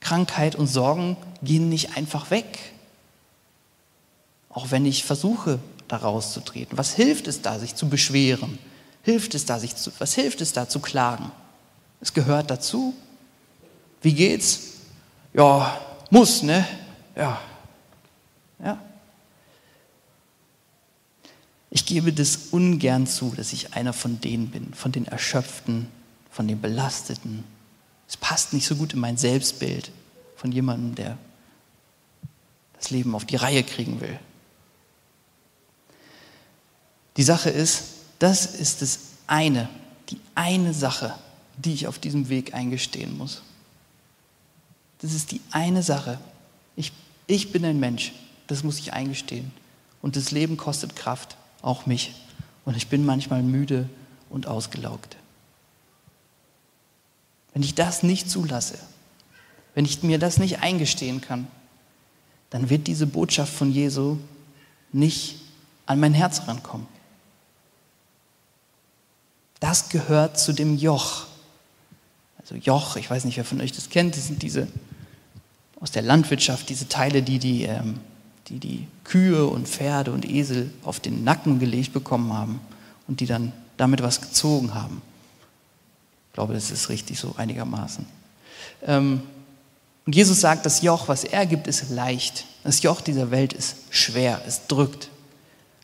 Krankheit 0.00 0.56
und 0.56 0.66
Sorgen 0.66 1.16
gehen 1.42 1.68
nicht 1.68 1.96
einfach 1.96 2.30
weg. 2.30 2.58
Auch 4.50 4.70
wenn 4.70 4.84
ich 4.84 5.04
versuche, 5.04 5.58
da 5.88 5.98
rauszutreten. 5.98 6.76
Was 6.76 6.94
hilft 6.94 7.28
es 7.28 7.42
da, 7.42 7.58
sich 7.58 7.74
zu 7.74 7.88
beschweren? 7.88 8.58
Hilft 9.02 9.34
es 9.34 9.44
da, 9.46 9.58
sich 9.58 9.76
zu, 9.76 9.90
was 9.98 10.14
hilft 10.14 10.40
es 10.40 10.52
da, 10.52 10.68
zu 10.68 10.80
klagen? 10.80 11.30
Es 12.00 12.12
gehört 12.12 12.50
dazu. 12.50 12.94
Wie 14.00 14.12
geht's? 14.12 14.60
Ja, 15.34 15.80
muss, 16.10 16.42
ne? 16.42 16.66
Ja. 17.14 17.40
Ja. 18.62 18.80
Ich 21.70 21.86
gebe 21.86 22.12
das 22.12 22.36
ungern 22.50 23.06
zu, 23.06 23.32
dass 23.34 23.52
ich 23.52 23.74
einer 23.74 23.92
von 23.92 24.20
denen 24.20 24.50
bin, 24.50 24.74
von 24.74 24.92
den 24.92 25.06
Erschöpften, 25.06 25.88
von 26.30 26.46
den 26.46 26.60
Belasteten, 26.60 27.44
es 28.12 28.18
passt 28.18 28.52
nicht 28.52 28.66
so 28.66 28.76
gut 28.76 28.92
in 28.92 29.00
mein 29.00 29.16
Selbstbild 29.16 29.90
von 30.36 30.52
jemandem, 30.52 30.94
der 30.94 31.18
das 32.74 32.90
Leben 32.90 33.14
auf 33.14 33.24
die 33.24 33.36
Reihe 33.36 33.62
kriegen 33.62 34.02
will. 34.02 34.18
Die 37.16 37.22
Sache 37.22 37.48
ist, 37.48 37.84
das 38.18 38.44
ist 38.44 38.82
das 38.82 38.98
eine, 39.26 39.70
die 40.10 40.20
eine 40.34 40.74
Sache, 40.74 41.14
die 41.56 41.72
ich 41.72 41.86
auf 41.86 41.98
diesem 41.98 42.28
Weg 42.28 42.52
eingestehen 42.52 43.16
muss. 43.16 43.40
Das 44.98 45.14
ist 45.14 45.30
die 45.30 45.40
eine 45.50 45.82
Sache. 45.82 46.18
Ich, 46.76 46.92
ich 47.26 47.50
bin 47.50 47.64
ein 47.64 47.80
Mensch, 47.80 48.12
das 48.52 48.62
muss 48.62 48.78
ich 48.78 48.92
eingestehen. 48.92 49.50
Und 50.02 50.16
das 50.16 50.30
Leben 50.30 50.56
kostet 50.56 50.94
Kraft, 50.94 51.36
auch 51.62 51.86
mich. 51.86 52.14
Und 52.64 52.76
ich 52.76 52.88
bin 52.88 53.04
manchmal 53.04 53.42
müde 53.42 53.88
und 54.30 54.46
ausgelaugt. 54.46 55.16
Wenn 57.52 57.62
ich 57.62 57.74
das 57.74 58.02
nicht 58.02 58.30
zulasse, 58.30 58.78
wenn 59.74 59.84
ich 59.84 60.02
mir 60.02 60.18
das 60.18 60.38
nicht 60.38 60.60
eingestehen 60.60 61.20
kann, 61.20 61.46
dann 62.50 62.68
wird 62.68 62.86
diese 62.86 63.06
Botschaft 63.06 63.52
von 63.52 63.72
Jesu 63.72 64.18
nicht 64.92 65.36
an 65.86 65.98
mein 65.98 66.12
Herz 66.12 66.46
rankommen. 66.46 66.86
Das 69.60 69.88
gehört 69.88 70.38
zu 70.38 70.52
dem 70.52 70.76
Joch. 70.76 71.26
Also 72.38 72.56
Joch, 72.56 72.96
ich 72.96 73.08
weiß 73.08 73.24
nicht, 73.24 73.36
wer 73.36 73.44
von 73.44 73.60
euch 73.60 73.72
das 73.72 73.88
kennt, 73.88 74.16
das 74.16 74.26
sind 74.26 74.42
diese 74.42 74.68
aus 75.80 75.90
der 75.90 76.02
Landwirtschaft, 76.02 76.68
diese 76.68 76.88
Teile, 76.88 77.22
die 77.22 77.38
die, 77.38 77.62
ähm, 77.64 77.98
die, 78.48 78.58
die 78.58 78.86
Kühe 79.04 79.46
und 79.46 79.68
Pferde 79.68 80.12
und 80.12 80.28
Esel 80.28 80.70
auf 80.82 81.00
den 81.00 81.24
Nacken 81.24 81.58
gelegt 81.58 81.92
bekommen 81.92 82.32
haben 82.32 82.60
und 83.06 83.20
die 83.20 83.26
dann 83.26 83.52
damit 83.76 84.02
was 84.02 84.20
gezogen 84.20 84.74
haben. 84.74 85.02
Ich 86.28 86.34
glaube, 86.34 86.54
das 86.54 86.70
ist 86.70 86.88
richtig 86.88 87.18
so 87.18 87.34
einigermaßen. 87.36 88.06
Ähm, 88.82 89.22
und 90.04 90.14
Jesus 90.14 90.40
sagt, 90.40 90.66
das 90.66 90.82
Joch, 90.82 91.08
was 91.08 91.24
er 91.24 91.46
gibt, 91.46 91.66
ist 91.66 91.90
leicht. 91.90 92.46
Das 92.64 92.82
Joch 92.82 93.00
dieser 93.00 93.30
Welt 93.30 93.52
ist 93.52 93.76
schwer, 93.90 94.40
es 94.46 94.66
drückt. 94.66 95.10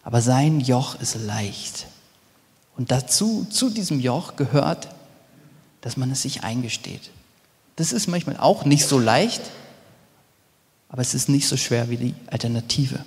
Aber 0.02 0.22
sein 0.22 0.60
Joch 0.60 1.00
ist 1.00 1.16
leicht. 1.16 1.86
Und 2.76 2.90
dazu, 2.90 3.46
zu 3.50 3.70
diesem 3.70 4.00
Joch 4.00 4.36
gehört, 4.36 4.88
dass 5.80 5.96
man 5.96 6.10
es 6.10 6.22
sich 6.22 6.44
eingesteht. 6.44 7.10
Das 7.76 7.92
ist 7.92 8.08
manchmal 8.08 8.38
auch 8.38 8.64
nicht 8.64 8.86
so 8.86 8.98
leicht, 8.98 9.42
aber 10.88 11.02
es 11.02 11.14
ist 11.14 11.28
nicht 11.28 11.46
so 11.48 11.56
schwer 11.56 11.90
wie 11.90 11.96
die 11.96 12.14
Alternative. 12.26 13.04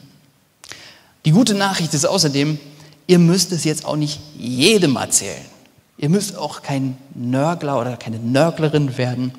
Die 1.26 1.32
gute 1.32 1.54
Nachricht 1.54 1.94
ist 1.94 2.06
außerdem, 2.06 2.60
ihr 3.08 3.20
müsst 3.20 3.52
es 3.52 3.64
jetzt 3.64 3.86
auch 3.86 3.96
nicht 3.96 4.20
jedem 4.38 4.96
erzählen. 4.96 5.46
Ihr 5.98 6.10
müsst 6.10 6.36
auch 6.36 6.62
kein 6.62 6.98
Nörgler 7.14 7.80
oder 7.80 7.98
keine 7.98 8.20
Nörglerin 8.20 8.98
werden. 8.98 9.34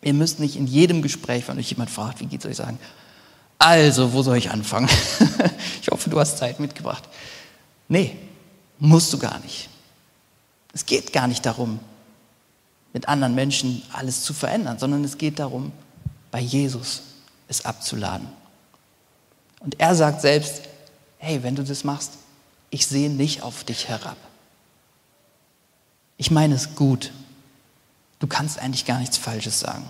Ihr 0.00 0.14
müsst 0.14 0.40
nicht 0.40 0.56
in 0.56 0.66
jedem 0.66 1.02
Gespräch, 1.02 1.48
wenn 1.48 1.58
euch 1.58 1.70
jemand 1.70 1.90
fragt, 1.90 2.20
wie 2.20 2.26
geht's 2.26 2.46
euch, 2.46 2.56
sagen, 2.56 2.78
also, 3.58 4.12
wo 4.12 4.22
soll 4.22 4.36
ich 4.38 4.50
anfangen? 4.50 4.88
ich 5.80 5.88
hoffe, 5.88 6.10
du 6.10 6.18
hast 6.18 6.38
Zeit 6.38 6.58
mitgebracht. 6.58 7.04
Nee, 7.88 8.16
musst 8.80 9.12
du 9.12 9.18
gar 9.18 9.38
nicht. 9.40 9.68
Es 10.72 10.84
geht 10.84 11.12
gar 11.12 11.28
nicht 11.28 11.46
darum, 11.46 11.78
mit 12.92 13.08
anderen 13.08 13.34
Menschen 13.34 13.82
alles 13.92 14.22
zu 14.22 14.34
verändern, 14.34 14.78
sondern 14.78 15.04
es 15.04 15.16
geht 15.16 15.38
darum, 15.38 15.70
bei 16.32 16.40
Jesus 16.40 17.02
es 17.48 17.64
abzuladen. 17.64 18.28
Und 19.60 19.78
er 19.80 19.94
sagt 19.94 20.20
selbst, 20.20 20.62
hey, 21.18 21.42
wenn 21.42 21.54
du 21.54 21.62
das 21.62 21.84
machst, 21.84 22.12
ich 22.70 22.86
sehe 22.86 23.10
nicht 23.10 23.42
auf 23.42 23.64
dich 23.64 23.88
herab. 23.88 24.16
Ich 26.16 26.30
meine 26.30 26.54
es 26.54 26.74
gut. 26.74 27.12
Du 28.18 28.26
kannst 28.26 28.58
eigentlich 28.58 28.86
gar 28.86 28.98
nichts 28.98 29.16
Falsches 29.16 29.60
sagen. 29.60 29.88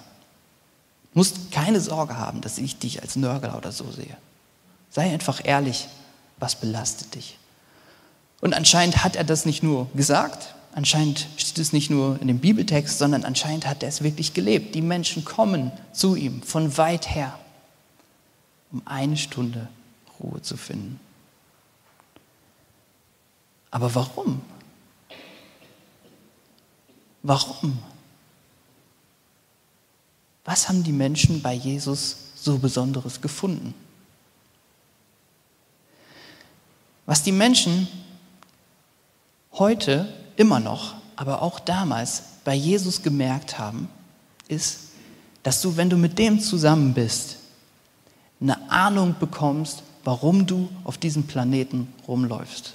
Du 1.13 1.19
musst 1.19 1.53
keine 1.53 1.81
Sorge 1.81 2.17
haben, 2.17 2.41
dass 2.41 2.59
ich 2.59 2.79
dich 2.79 3.03
als 3.03 3.17
Nörgler 3.17 3.57
oder 3.57 3.73
so 3.73 3.91
sehe. 3.91 4.17
Sei 4.91 5.11
einfach 5.13 5.41
ehrlich, 5.45 5.89
was 6.39 6.55
belastet 6.57 7.15
dich. 7.15 7.39
Und 8.41 8.55
anscheinend 8.55 9.05
hat 9.05 9.17
er 9.17 9.25
das 9.25 9.47
nicht 9.47 9.63
nur 9.63 9.89
gesagt, 9.95 10.55
anscheinend 10.73 11.29
steht 11.37 11.59
es 11.59 11.73
nicht 11.73 11.91
nur 11.91 12.21
in 12.21 12.29
dem 12.29 12.39
Bibeltext, 12.39 12.99
sondern 12.99 13.25
anscheinend 13.25 13.67
hat 13.67 13.83
er 13.83 13.89
es 13.89 14.03
wirklich 14.03 14.35
gelebt. 14.35 14.75
Die 14.75 14.83
Menschen 14.83 15.25
kommen 15.25 15.73
zu 15.93 16.17
ihm 16.17 16.43
von 16.43 16.77
weit 16.77 17.15
her, 17.15 17.39
um 18.71 18.83
eine 18.85 19.17
Stunde 19.17 19.69
Ruhe 20.21 20.43
zu 20.43 20.57
finden. 20.57 20.99
Aber 23.71 23.95
warum? 23.95 24.43
Warum? 27.23 27.79
Was 30.45 30.69
haben 30.69 30.83
die 30.83 30.93
Menschen 30.93 31.41
bei 31.41 31.55
Jesus 31.55 32.17
so 32.35 32.59
Besonderes 32.59 33.21
gefunden? 33.21 33.75
Was 37.07 37.23
die 37.23 37.33
Menschen 37.33 37.89
heute 39.53 40.13
immer 40.43 40.59
noch, 40.59 40.95
aber 41.15 41.41
auch 41.41 41.61
damals 41.61 42.25
bei 42.45 42.53
Jesus 42.53 43.03
gemerkt 43.03 43.61
haben, 43.61 43.89
ist, 44.49 44.89
dass 45.45 45.63
du, 45.63 45.77
wenn 45.77 45.89
du 45.89 45.97
mit 45.97 46.19
dem 46.19 46.41
zusammen 46.41 46.95
bist, 46.95 47.37
eine 48.41 48.69
Ahnung 48.69 49.15
bekommst, 49.21 49.85
warum 50.03 50.45
du 50.47 50.69
auf 50.83 50.99
diesem 50.99 51.29
Planeten 51.29 51.87
rumläufst. 52.09 52.75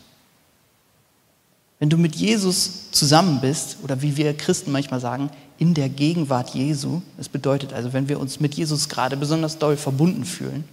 Wenn 1.79 1.89
du 1.89 1.97
mit 1.97 2.15
Jesus 2.15 2.89
zusammen 2.91 3.41
bist, 3.41 3.79
oder 3.83 4.01
wie 4.01 4.15
wir 4.15 4.35
Christen 4.35 4.71
manchmal 4.71 5.01
sagen, 5.01 5.29
in 5.57 5.73
der 5.73 5.89
Gegenwart 5.89 6.51
Jesu, 6.55 7.01
das 7.17 7.27
bedeutet 7.27 7.73
also, 7.73 7.91
wenn 7.91 8.07
wir 8.07 8.21
uns 8.21 8.39
mit 8.39 8.55
Jesus 8.55 8.87
gerade 8.87 9.17
besonders 9.17 9.59
doll 9.59 9.75
verbunden 9.75 10.23
fühlen, 10.23 10.63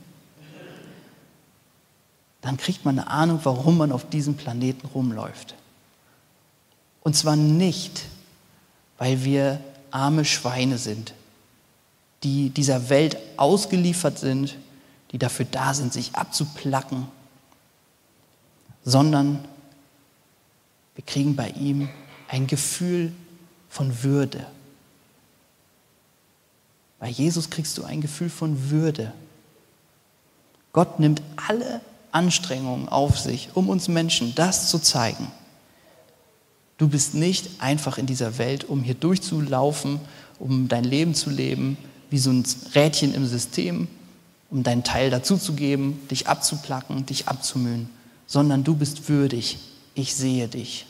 dann 2.41 2.57
kriegt 2.57 2.85
man 2.85 3.01
eine 3.01 3.09
Ahnung, 3.09 3.41
warum 3.43 3.79
man 3.79 3.91
auf 3.91 4.09
diesem 4.09 4.35
Planeten 4.35 4.87
rumläuft. 4.95 5.57
Und 7.05 7.15
zwar 7.15 7.37
nicht, 7.37 8.07
weil 8.99 9.23
wir 9.25 9.61
arme 9.91 10.25
Schweine 10.25 10.79
sind, 10.79 11.15
die 12.25 12.49
dieser 12.49 12.89
Welt 12.89 13.19
ausgeliefert 13.37 14.19
sind, 14.19 14.57
die 15.13 15.19
dafür 15.19 15.47
da 15.49 15.75
sind, 15.75 15.93
sich 15.93 16.15
abzuplacken, 16.17 17.07
sondern 18.85 19.45
wir 20.95 21.05
kriegen 21.05 21.37
bei 21.37 21.51
ihm 21.51 21.89
ein 22.29 22.47
Gefühl 22.47 23.13
von 23.69 24.03
Würde. 24.03 24.47
Bei 26.99 27.09
Jesus 27.09 27.51
kriegst 27.51 27.77
du 27.77 27.85
ein 27.85 28.01
Gefühl 28.01 28.31
von 28.31 28.71
Würde. 28.71 29.13
Gott 30.73 30.99
nimmt 30.99 31.21
alle 31.37 31.83
Anstrengungen 32.13 32.89
auf 32.89 33.19
sich, 33.19 33.51
um 33.55 33.69
uns 33.69 33.89
Menschen 33.89 34.35
das 34.35 34.71
zu 34.71 34.79
zeigen. 34.79 35.31
Du 36.79 36.89
bist 36.89 37.15
nicht 37.15 37.61
einfach 37.61 37.99
in 37.99 38.07
dieser 38.07 38.39
Welt, 38.39 38.65
um 38.65 38.83
hier 38.83 38.95
durchzulaufen, 38.95 40.01
um 40.39 40.69
dein 40.69 40.85
Leben 40.85 41.15
zu 41.15 41.31
leben, 41.31 41.77
wie 42.11 42.19
so 42.19 42.31
ein 42.31 42.45
Rädchen 42.75 43.15
im 43.15 43.27
System, 43.27 43.89
um 44.51 44.63
deinen 44.63 44.85
Teil 44.85 45.11
dazuzugeben, 45.11 46.07
dich 46.09 46.27
abzuplacken, 46.27 47.07
dich 47.07 47.29
abzumühen, 47.29 47.89
sondern 48.27 48.65
du 48.65 48.75
bist 48.75 49.09
würdig. 49.09 49.59
Ich 49.95 50.15
sehe 50.15 50.49
dich. 50.49 50.87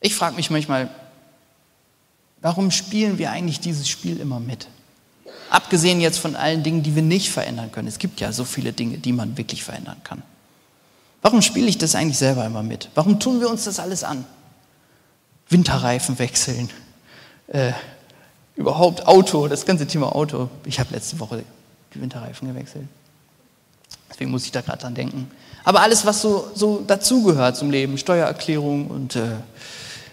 Ich 0.00 0.14
frage 0.14 0.36
mich 0.36 0.50
manchmal, 0.50 0.90
warum 2.40 2.70
spielen 2.70 3.18
wir 3.18 3.30
eigentlich 3.30 3.60
dieses 3.60 3.88
Spiel 3.88 4.18
immer 4.18 4.40
mit? 4.40 4.68
Abgesehen 5.48 6.00
jetzt 6.00 6.18
von 6.18 6.34
allen 6.34 6.62
Dingen, 6.62 6.82
die 6.82 6.94
wir 6.94 7.02
nicht 7.02 7.30
verändern 7.30 7.70
können. 7.70 7.88
Es 7.88 7.98
gibt 7.98 8.20
ja 8.20 8.32
so 8.32 8.44
viele 8.44 8.72
Dinge, 8.72 8.98
die 8.98 9.12
man 9.12 9.36
wirklich 9.36 9.62
verändern 9.62 10.00
kann. 10.02 10.22
Warum 11.22 11.40
spiele 11.40 11.68
ich 11.68 11.78
das 11.78 11.94
eigentlich 11.94 12.18
selber 12.18 12.44
immer 12.44 12.62
mit? 12.62 12.90
Warum 12.94 13.20
tun 13.20 13.40
wir 13.40 13.48
uns 13.48 13.64
das 13.64 13.78
alles 13.78 14.02
an? 14.02 14.24
Winterreifen 15.48 16.18
wechseln, 16.18 16.68
äh, 17.46 17.72
überhaupt 18.56 19.06
Auto, 19.06 19.48
das 19.48 19.64
ganze 19.64 19.86
Thema 19.86 20.14
Auto. 20.14 20.48
Ich 20.64 20.80
habe 20.80 20.92
letzte 20.92 21.20
Woche 21.20 21.44
die 21.94 22.00
Winterreifen 22.00 22.48
gewechselt. 22.48 22.88
Deswegen 24.10 24.30
muss 24.30 24.44
ich 24.44 24.52
da 24.52 24.60
gerade 24.60 24.78
dran 24.78 24.94
denken. 24.94 25.30
Aber 25.64 25.80
alles, 25.80 26.04
was 26.04 26.20
so, 26.20 26.50
so 26.54 26.82
dazugehört 26.86 27.56
zum 27.56 27.70
Leben, 27.70 27.96
Steuererklärung 27.98 28.88
und 28.88 29.16
äh, 29.16 29.36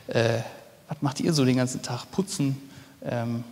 äh, 0.08 0.42
was 0.88 1.01
macht 1.01 1.20
ihr 1.20 1.34
so 1.34 1.44
den 1.44 1.58
ganzen 1.58 1.82
Tag? 1.82 2.10
Putzen, 2.12 2.58
ähm, 3.04 3.44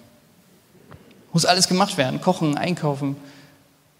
muss 1.33 1.45
alles 1.45 1.67
gemacht 1.67 1.97
werden, 1.97 2.21
kochen, 2.21 2.57
einkaufen, 2.57 3.15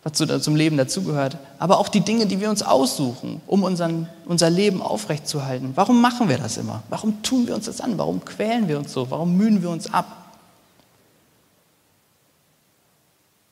was 0.04 0.18
so 0.18 0.40
zum 0.40 0.56
Leben 0.56 0.78
dazugehört. 0.78 1.38
Aber 1.60 1.80
auch 1.80 1.90
die 1.90 2.02
Dinge, 2.02 2.28
die 2.28 2.40
wir 2.40 2.50
uns 2.50 2.64
aussuchen, 2.64 3.42
um 3.48 3.64
unseren, 3.64 4.08
unser 4.26 4.50
Leben 4.50 4.82
aufrechtzuerhalten. 4.82 5.74
Warum 5.76 6.02
machen 6.02 6.30
wir 6.30 6.38
das 6.38 6.58
immer? 6.58 6.84
Warum 6.90 7.22
tun 7.24 7.48
wir 7.48 7.56
uns 7.56 7.66
das 7.66 7.82
an? 7.82 7.98
Warum 7.98 8.24
quälen 8.24 8.68
wir 8.68 8.78
uns 8.78 8.94
so? 8.94 9.10
Warum 9.12 9.36
mühen 9.36 9.62
wir 9.62 9.70
uns 9.70 9.94
ab? 9.94 10.36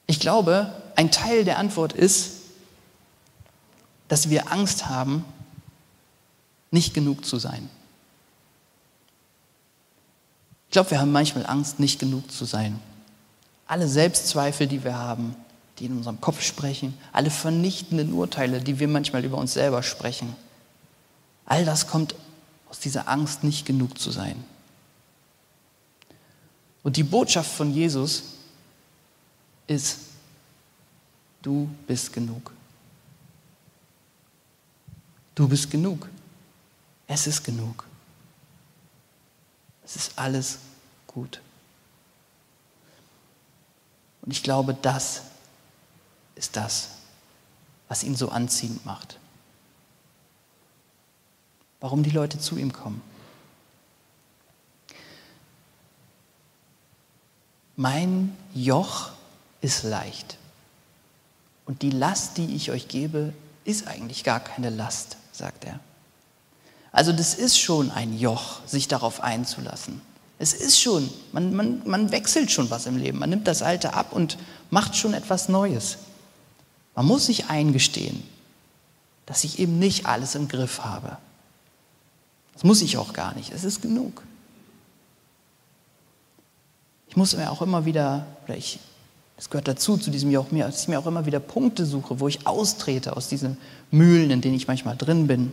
Ich 0.08 0.20
glaube, 0.20 0.72
ein 0.96 1.12
Teil 1.12 1.44
der 1.44 1.58
Antwort 1.58 1.94
ist, 1.94 2.32
dass 4.08 4.30
wir 4.30 4.52
Angst 4.52 4.88
haben, 4.88 5.26
nicht 6.72 6.94
genug 6.94 7.26
zu 7.26 7.40
sein. 7.40 7.70
Ich 10.68 10.74
glaube, 10.74 10.92
wir 10.92 11.00
haben 11.00 11.12
manchmal 11.12 11.46
Angst, 11.46 11.80
nicht 11.80 12.00
genug 12.00 12.32
zu 12.32 12.46
sein 12.46 12.80
alle 13.68 13.88
Selbstzweifel, 13.88 14.68
die 14.68 14.84
wir 14.84 14.98
haben, 14.98 15.36
die 15.80 15.86
in 15.86 15.98
unserem 15.98 16.22
Kopf 16.22 16.42
sprechen, 16.42 16.98
alle 17.12 17.30
vernichtenden 17.30 18.14
Urteile, 18.14 18.62
die 18.62 18.80
wir 18.80 18.88
manchmal 18.88 19.26
über 19.26 19.38
uns 19.38 19.54
selber 19.54 19.84
sprechen, 19.84 20.36
all 21.46 21.66
das 21.66 21.88
kommt 21.88 22.16
aus 22.70 22.80
dieser 22.80 23.08
Angst, 23.08 23.44
nicht 23.44 23.66
genug 23.66 24.00
zu 24.00 24.12
sein. 24.12 24.44
Und 26.84 26.98
die 26.98 27.04
Botschaft 27.04 27.52
von 27.52 27.74
Jesus 27.74 28.24
ist, 29.68 30.00
du 31.42 31.70
bist 31.88 32.14
genug. 32.14 32.52
Du 35.34 35.48
bist 35.48 35.70
genug. 35.70 36.08
Es 37.08 37.28
ist 37.28 37.44
genug. 37.44 37.86
Es 39.84 39.96
ist 39.96 40.18
alles 40.18 40.60
gut. 41.08 41.42
Und 44.22 44.32
ich 44.32 44.42
glaube, 44.42 44.74
das 44.74 45.22
ist 46.36 46.56
das, 46.56 46.90
was 47.88 48.04
ihn 48.04 48.16
so 48.16 48.30
anziehend 48.30 48.86
macht. 48.86 49.18
Warum 51.80 52.04
die 52.04 52.12
Leute 52.12 52.40
zu 52.40 52.58
ihm 52.58 52.74
kommen. 52.74 53.02
Mein 57.76 58.36
Joch 58.54 59.12
ist 59.62 59.84
leicht. 59.84 60.38
Und 61.66 61.82
die 61.82 61.90
Last, 61.90 62.38
die 62.38 62.56
ich 62.56 62.72
euch 62.72 62.88
gebe, 62.88 63.34
ist 63.66 63.88
eigentlich 63.88 64.24
gar 64.24 64.40
keine 64.40 64.70
Last, 64.70 65.18
sagt 65.32 65.66
er. 65.66 65.80
Also 66.92 67.12
das 67.12 67.34
ist 67.34 67.60
schon 67.60 67.92
ein 67.92 68.18
Joch, 68.18 68.66
sich 68.66 68.88
darauf 68.88 69.22
einzulassen. 69.22 70.02
Es 70.38 70.54
ist 70.54 70.80
schon, 70.80 71.10
man, 71.34 71.54
man, 71.54 71.82
man 71.86 72.12
wechselt 72.12 72.52
schon 72.52 72.70
was 72.70 72.86
im 72.86 72.98
Leben. 72.98 73.20
Man 73.20 73.30
nimmt 73.30 73.48
das 73.48 73.62
Alte 73.62 73.94
ab 73.94 74.14
und 74.14 74.38
macht 74.70 74.96
schon 74.96 75.14
etwas 75.14 75.50
Neues. 75.50 75.98
Man 76.96 77.06
muss 77.06 77.26
sich 77.26 77.50
eingestehen, 77.50 78.24
dass 79.26 79.44
ich 79.44 79.60
eben 79.60 79.80
nicht 79.80 80.06
alles 80.06 80.36
im 80.36 80.48
Griff 80.48 80.84
habe. 80.84 81.18
Das 82.54 82.64
muss 82.64 82.82
ich 82.82 82.98
auch 82.98 83.14
gar 83.14 83.36
nicht. 83.36 83.52
Es 83.52 83.64
ist 83.64 83.82
genug. 83.82 84.24
Ich 87.10 87.18
muss 87.18 87.36
mir 87.36 87.52
auch 87.52 87.62
immer 87.62 87.86
wieder, 87.86 88.26
oder 88.46 88.58
ich, 88.58 88.80
das 89.36 89.50
gehört 89.50 89.68
dazu, 89.68 89.98
zu 89.98 90.10
diesem 90.10 90.32
Joch, 90.32 90.48
dass 90.50 90.82
ich 90.82 90.88
mir 90.88 91.00
auch 91.00 91.06
immer 91.06 91.26
wieder 91.26 91.40
Punkte 91.40 91.86
suche, 91.86 92.20
wo 92.20 92.28
ich 92.28 92.48
austrete 92.48 93.16
aus 93.16 93.28
diesen 93.28 93.58
Mühlen, 93.92 94.32
in 94.32 94.42
denen 94.42 94.56
ich 94.56 94.68
manchmal 94.68 94.96
drin 94.96 95.28
bin, 95.28 95.52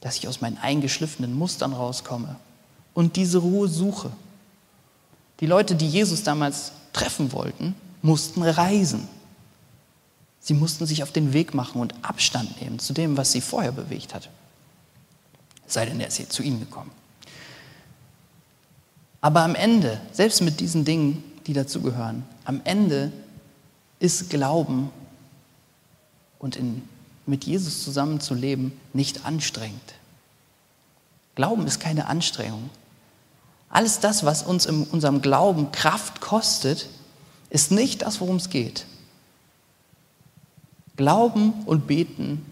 dass 0.00 0.16
ich 0.16 0.28
aus 0.28 0.40
meinen 0.40 0.58
eingeschliffenen 0.58 1.34
Mustern 1.34 1.72
rauskomme 1.72 2.36
und 2.92 3.16
diese 3.16 3.38
Ruhe 3.38 3.68
suche. 3.68 4.10
Die 5.40 5.46
Leute, 5.46 5.74
die 5.74 5.88
Jesus 5.88 6.22
damals 6.22 6.72
treffen 6.92 7.32
wollten, 7.32 7.74
mussten 8.02 8.42
reisen. 8.42 9.08
Sie 10.44 10.52
mussten 10.52 10.84
sich 10.84 11.02
auf 11.02 11.10
den 11.10 11.32
Weg 11.32 11.54
machen 11.54 11.80
und 11.80 11.94
Abstand 12.04 12.60
nehmen 12.60 12.78
zu 12.78 12.92
dem, 12.92 13.16
was 13.16 13.32
sie 13.32 13.40
vorher 13.40 13.72
bewegt 13.72 14.12
hat. 14.12 14.28
Sei 15.66 15.86
denn, 15.86 15.98
er 16.00 16.08
ist 16.08 16.30
zu 16.30 16.42
ihnen 16.42 16.60
gekommen. 16.60 16.90
Aber 19.22 19.40
am 19.40 19.54
Ende, 19.54 19.98
selbst 20.12 20.42
mit 20.42 20.60
diesen 20.60 20.84
Dingen, 20.84 21.24
die 21.46 21.54
dazugehören, 21.54 22.24
am 22.44 22.60
Ende 22.64 23.10
ist 24.00 24.28
Glauben 24.28 24.90
und 26.38 26.56
in, 26.56 26.86
mit 27.24 27.44
Jesus 27.44 27.82
zusammen 27.82 28.20
zu 28.20 28.34
leben 28.34 28.78
nicht 28.92 29.24
anstrengend. 29.24 29.94
Glauben 31.36 31.66
ist 31.66 31.80
keine 31.80 32.06
Anstrengung. 32.06 32.68
Alles 33.70 33.98
das, 33.98 34.26
was 34.26 34.42
uns 34.42 34.66
in 34.66 34.84
unserem 34.84 35.22
Glauben 35.22 35.72
Kraft 35.72 36.20
kostet, 36.20 36.90
ist 37.48 37.70
nicht 37.70 38.02
das, 38.02 38.20
worum 38.20 38.36
es 38.36 38.50
geht. 38.50 38.84
Glauben 40.96 41.52
und 41.64 41.86
Beten 41.86 42.44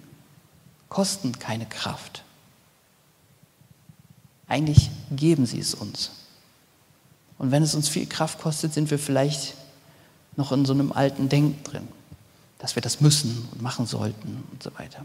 kosten 0.89 1.39
keine 1.39 1.67
Kraft. 1.67 2.25
Eigentlich 4.49 4.91
geben 5.11 5.47
sie 5.47 5.59
es 5.59 5.75
uns. 5.75 6.11
Und 7.39 7.51
wenn 7.51 7.63
es 7.63 7.75
uns 7.75 7.89
viel 7.89 8.07
Kraft 8.07 8.41
kostet, 8.41 8.75
sind 8.75 8.91
wir 8.91 8.99
vielleicht 8.99 9.55
noch 10.37 10.53
in 10.53 10.65
so 10.65 10.73
einem 10.73 10.93
alten 10.93 11.29
Denken 11.29 11.63
drin, 11.65 11.89
dass 12.59 12.75
wir 12.75 12.83
das 12.83 13.01
müssen 13.01 13.49
und 13.53 13.63
machen 13.63 13.87
sollten 13.87 14.45
und 14.51 14.63
so 14.63 14.71
weiter. 14.79 15.05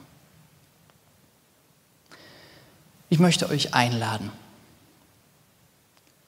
Ich 3.09 3.19
möchte 3.19 3.49
euch 3.49 3.73
einladen, 3.73 4.31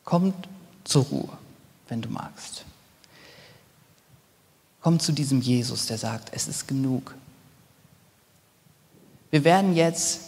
Kommt 0.10 0.50
zur 0.86 1.04
Ruhe, 1.04 1.30
wenn 1.88 2.02
du 2.02 2.10
magst. 2.10 2.65
Komm 4.82 5.00
zu 5.00 5.12
diesem 5.12 5.42
Jesus, 5.42 5.88
der 5.88 5.98
sagt, 5.98 6.30
es 6.34 6.48
ist 6.48 6.68
genug. 6.68 7.13
Wir 9.32 9.44
werden 9.44 9.76
jetzt 9.76 10.22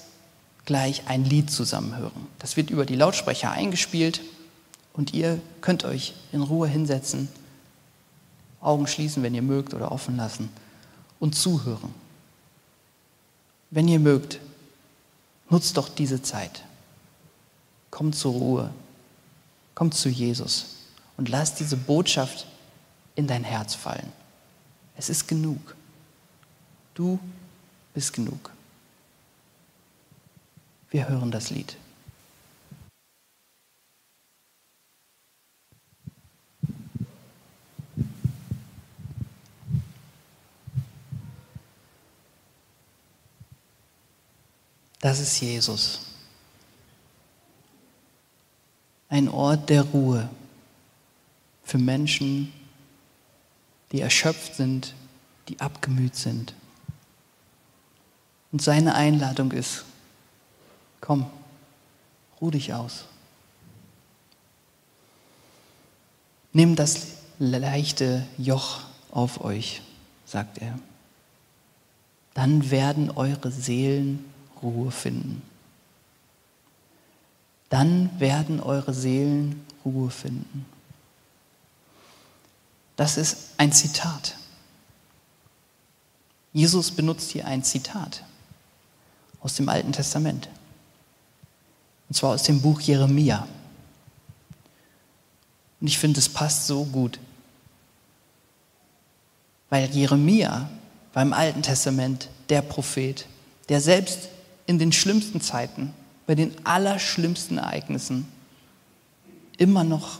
gleich 0.66 1.04
ein 1.08 1.26
Lied 1.26 1.50
zusammen 1.50 1.96
hören. 1.98 2.28
Das 2.40 2.58
wird 2.58 2.70
über 2.70 2.86
die 2.86 2.96
Lautsprecher 2.96 3.52
eingespielt 3.52 4.22
Und 4.94 5.14
ihr 5.14 5.40
könnt 5.62 5.86
euch 5.86 6.14
in 6.32 6.42
Ruhe 6.42 6.68
hinsetzen, 6.68 7.30
Augen 8.60 8.88
schließen, 8.88 9.24
wenn 9.24 9.34
ihr 9.34 9.42
mögt, 9.42 9.74
oder 9.74 9.92
offen 9.92 10.18
lassen 10.18 10.50
und 11.20 11.36
zuhören. 11.36 11.94
Wenn 13.70 13.88
ihr 13.88 14.00
mögt, 14.00 14.40
nutzt 15.50 15.78
doch 15.78 15.90
diese 15.90 16.22
Zeit. 16.22 16.64
Kommt 17.90 18.16
zur 18.16 18.34
Ruhe, 18.34 18.74
kommt 19.76 19.94
zu 19.94 20.10
Jesus 20.10 20.78
und 21.18 21.30
lass 21.30 21.56
diese 21.56 21.78
Botschaft 21.78 22.46
in 23.16 23.28
dein 23.28 23.44
Herz 23.44 23.76
fallen. 23.76 24.12
Es 25.02 25.10
ist 25.10 25.28
genug. 25.28 25.76
Du 26.94 27.20
bist 27.96 28.14
genug. 28.14 28.52
Wir 30.92 31.10
hören 31.10 31.32
das 31.32 31.50
Lied. 31.50 31.76
Das 45.00 45.20
ist 45.20 45.42
Jesus. 45.42 46.02
Ein 49.10 49.30
Ort 49.30 49.68
der 49.68 49.82
Ruhe 49.82 50.30
für 51.64 51.80
Menschen, 51.80 52.54
die 53.92 54.02
erschöpft 54.02 54.56
sind, 54.56 54.94
die 55.50 55.60
abgemüht 55.60 56.16
sind. 56.16 56.54
Und 58.52 58.62
seine 58.62 58.96
Einladung 58.96 59.52
ist, 59.52 59.86
komm, 61.00 61.26
ruh 62.40 62.52
dich 62.52 62.74
aus. 62.74 63.06
Nimm 66.54 66.76
das 66.76 67.08
leichte 67.40 68.26
Joch 68.38 68.82
auf 69.10 69.42
euch, 69.44 69.82
sagt 70.26 70.58
er. 70.58 70.78
Dann 72.34 72.72
werden 72.72 73.12
eure 73.12 73.52
Seelen 73.52 74.26
Ruhe 74.62 74.92
finden. 74.92 75.42
Dann 77.70 78.10
werden 78.20 78.60
eure 78.60 78.94
Seelen 78.94 79.66
Ruhe 79.86 80.10
finden. 80.10 80.66
Das 82.96 83.18
ist 83.18 83.38
ein 83.58 83.72
Zitat. 83.72 84.36
Jesus 86.54 86.92
benutzt 86.92 87.32
hier 87.32 87.46
ein 87.46 87.64
Zitat 87.64 88.24
aus 89.42 89.56
dem 89.56 89.70
Alten 89.70 89.92
Testament. 89.92 90.50
Und 92.10 92.16
zwar 92.16 92.32
aus 92.32 92.44
dem 92.44 92.62
Buch 92.62 92.82
Jeremia. 92.82 93.48
Und 95.80 95.88
ich 95.88 95.98
finde, 95.98 96.20
es 96.20 96.30
passt 96.30 96.68
so 96.68 96.84
gut. 96.86 97.20
Weil 99.70 99.90
Jeremia 99.90 100.70
war 101.14 101.24
im 101.24 101.34
Alten 101.34 101.62
Testament 101.62 102.30
der 102.50 102.62
Prophet, 102.62 103.26
der 103.70 103.80
selbst 103.80 104.30
in 104.66 104.78
den 104.78 104.92
schlimmsten 104.92 105.42
Zeiten, 105.42 105.94
bei 106.28 106.36
den 106.36 106.54
allerschlimmsten 106.66 107.58
Ereignissen 107.58 108.28
immer 109.58 109.84
noch 109.84 110.20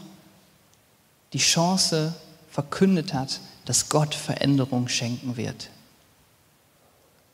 die 1.32 1.38
Chance 1.38 2.14
verkündet 2.52 3.12
hat, 3.12 3.40
dass 3.64 3.88
Gott 3.88 4.14
Veränderung 4.14 4.86
schenken 4.86 5.36
wird. 5.36 5.70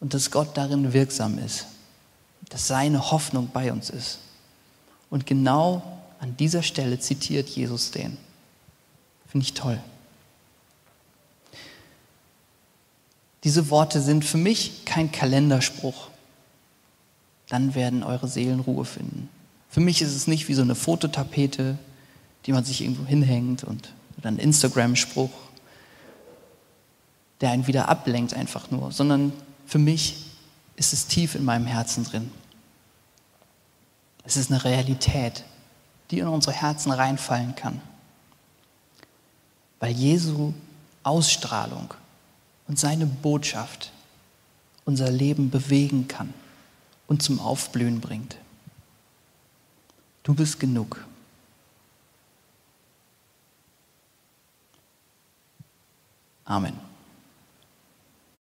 Und 0.00 0.14
dass 0.14 0.31
Gott 0.31 0.57
darin 0.57 0.94
wirksam 0.94 1.38
ist. 1.38 1.66
Dass 2.48 2.66
seine 2.66 3.11
Hoffnung 3.11 3.50
bei 3.52 3.70
uns 3.70 3.90
ist. 3.90 4.20
Und 5.11 5.26
genau 5.26 5.83
an 6.20 6.35
dieser 6.38 6.62
Stelle 6.62 6.98
zitiert 6.98 7.50
Jesus 7.50 7.90
den. 7.90 8.16
Finde 9.26 9.44
ich 9.44 9.52
toll. 9.52 9.78
Diese 13.44 13.68
Worte 13.68 14.00
sind 14.00 14.24
für 14.24 14.38
mich 14.38 14.87
kein 14.87 15.12
Kalenderspruch 15.12 16.09
dann 17.48 17.74
werden 17.74 18.02
eure 18.02 18.28
Seelen 18.28 18.61
Ruhe 18.61 18.85
finden. 18.85 19.28
Für 19.70 19.81
mich 19.81 20.02
ist 20.02 20.14
es 20.14 20.26
nicht 20.26 20.48
wie 20.48 20.54
so 20.54 20.62
eine 20.62 20.74
Fototapete, 20.74 21.78
die 22.46 22.52
man 22.52 22.64
sich 22.64 22.83
irgendwo 22.83 23.04
hinhängt 23.04 23.64
und 23.64 23.92
oder 24.18 24.28
ein 24.28 24.38
Instagram-Spruch, 24.38 25.31
der 27.40 27.50
einen 27.50 27.66
wieder 27.66 27.88
ablenkt 27.88 28.35
einfach 28.35 28.70
nur, 28.70 28.92
sondern 28.92 29.33
für 29.66 29.78
mich 29.78 30.26
ist 30.76 30.92
es 30.92 31.07
tief 31.07 31.35
in 31.35 31.44
meinem 31.44 31.66
Herzen 31.66 32.04
drin. 32.04 32.31
Es 34.24 34.37
ist 34.37 34.50
eine 34.50 34.64
Realität, 34.64 35.44
die 36.11 36.18
in 36.18 36.28
unsere 36.28 36.54
Herzen 36.54 36.92
reinfallen 36.92 37.54
kann. 37.54 37.81
Weil 39.81 39.92
Jesu 39.92 40.52
Ausstrahlung 41.02 41.94
und 42.66 42.78
seine 42.78 43.07
Botschaft 43.07 43.92
unser 44.85 45.11
Leben 45.11 45.50
bewegen 45.50 46.09
kann 46.09 46.35
und 47.07 47.22
zum 47.22 47.40
Aufblühen 47.40 48.00
bringt. 48.00 48.37
Du 50.22 50.35
bist 50.35 50.61
genug. 50.61 51.07
Amen. 56.48 56.88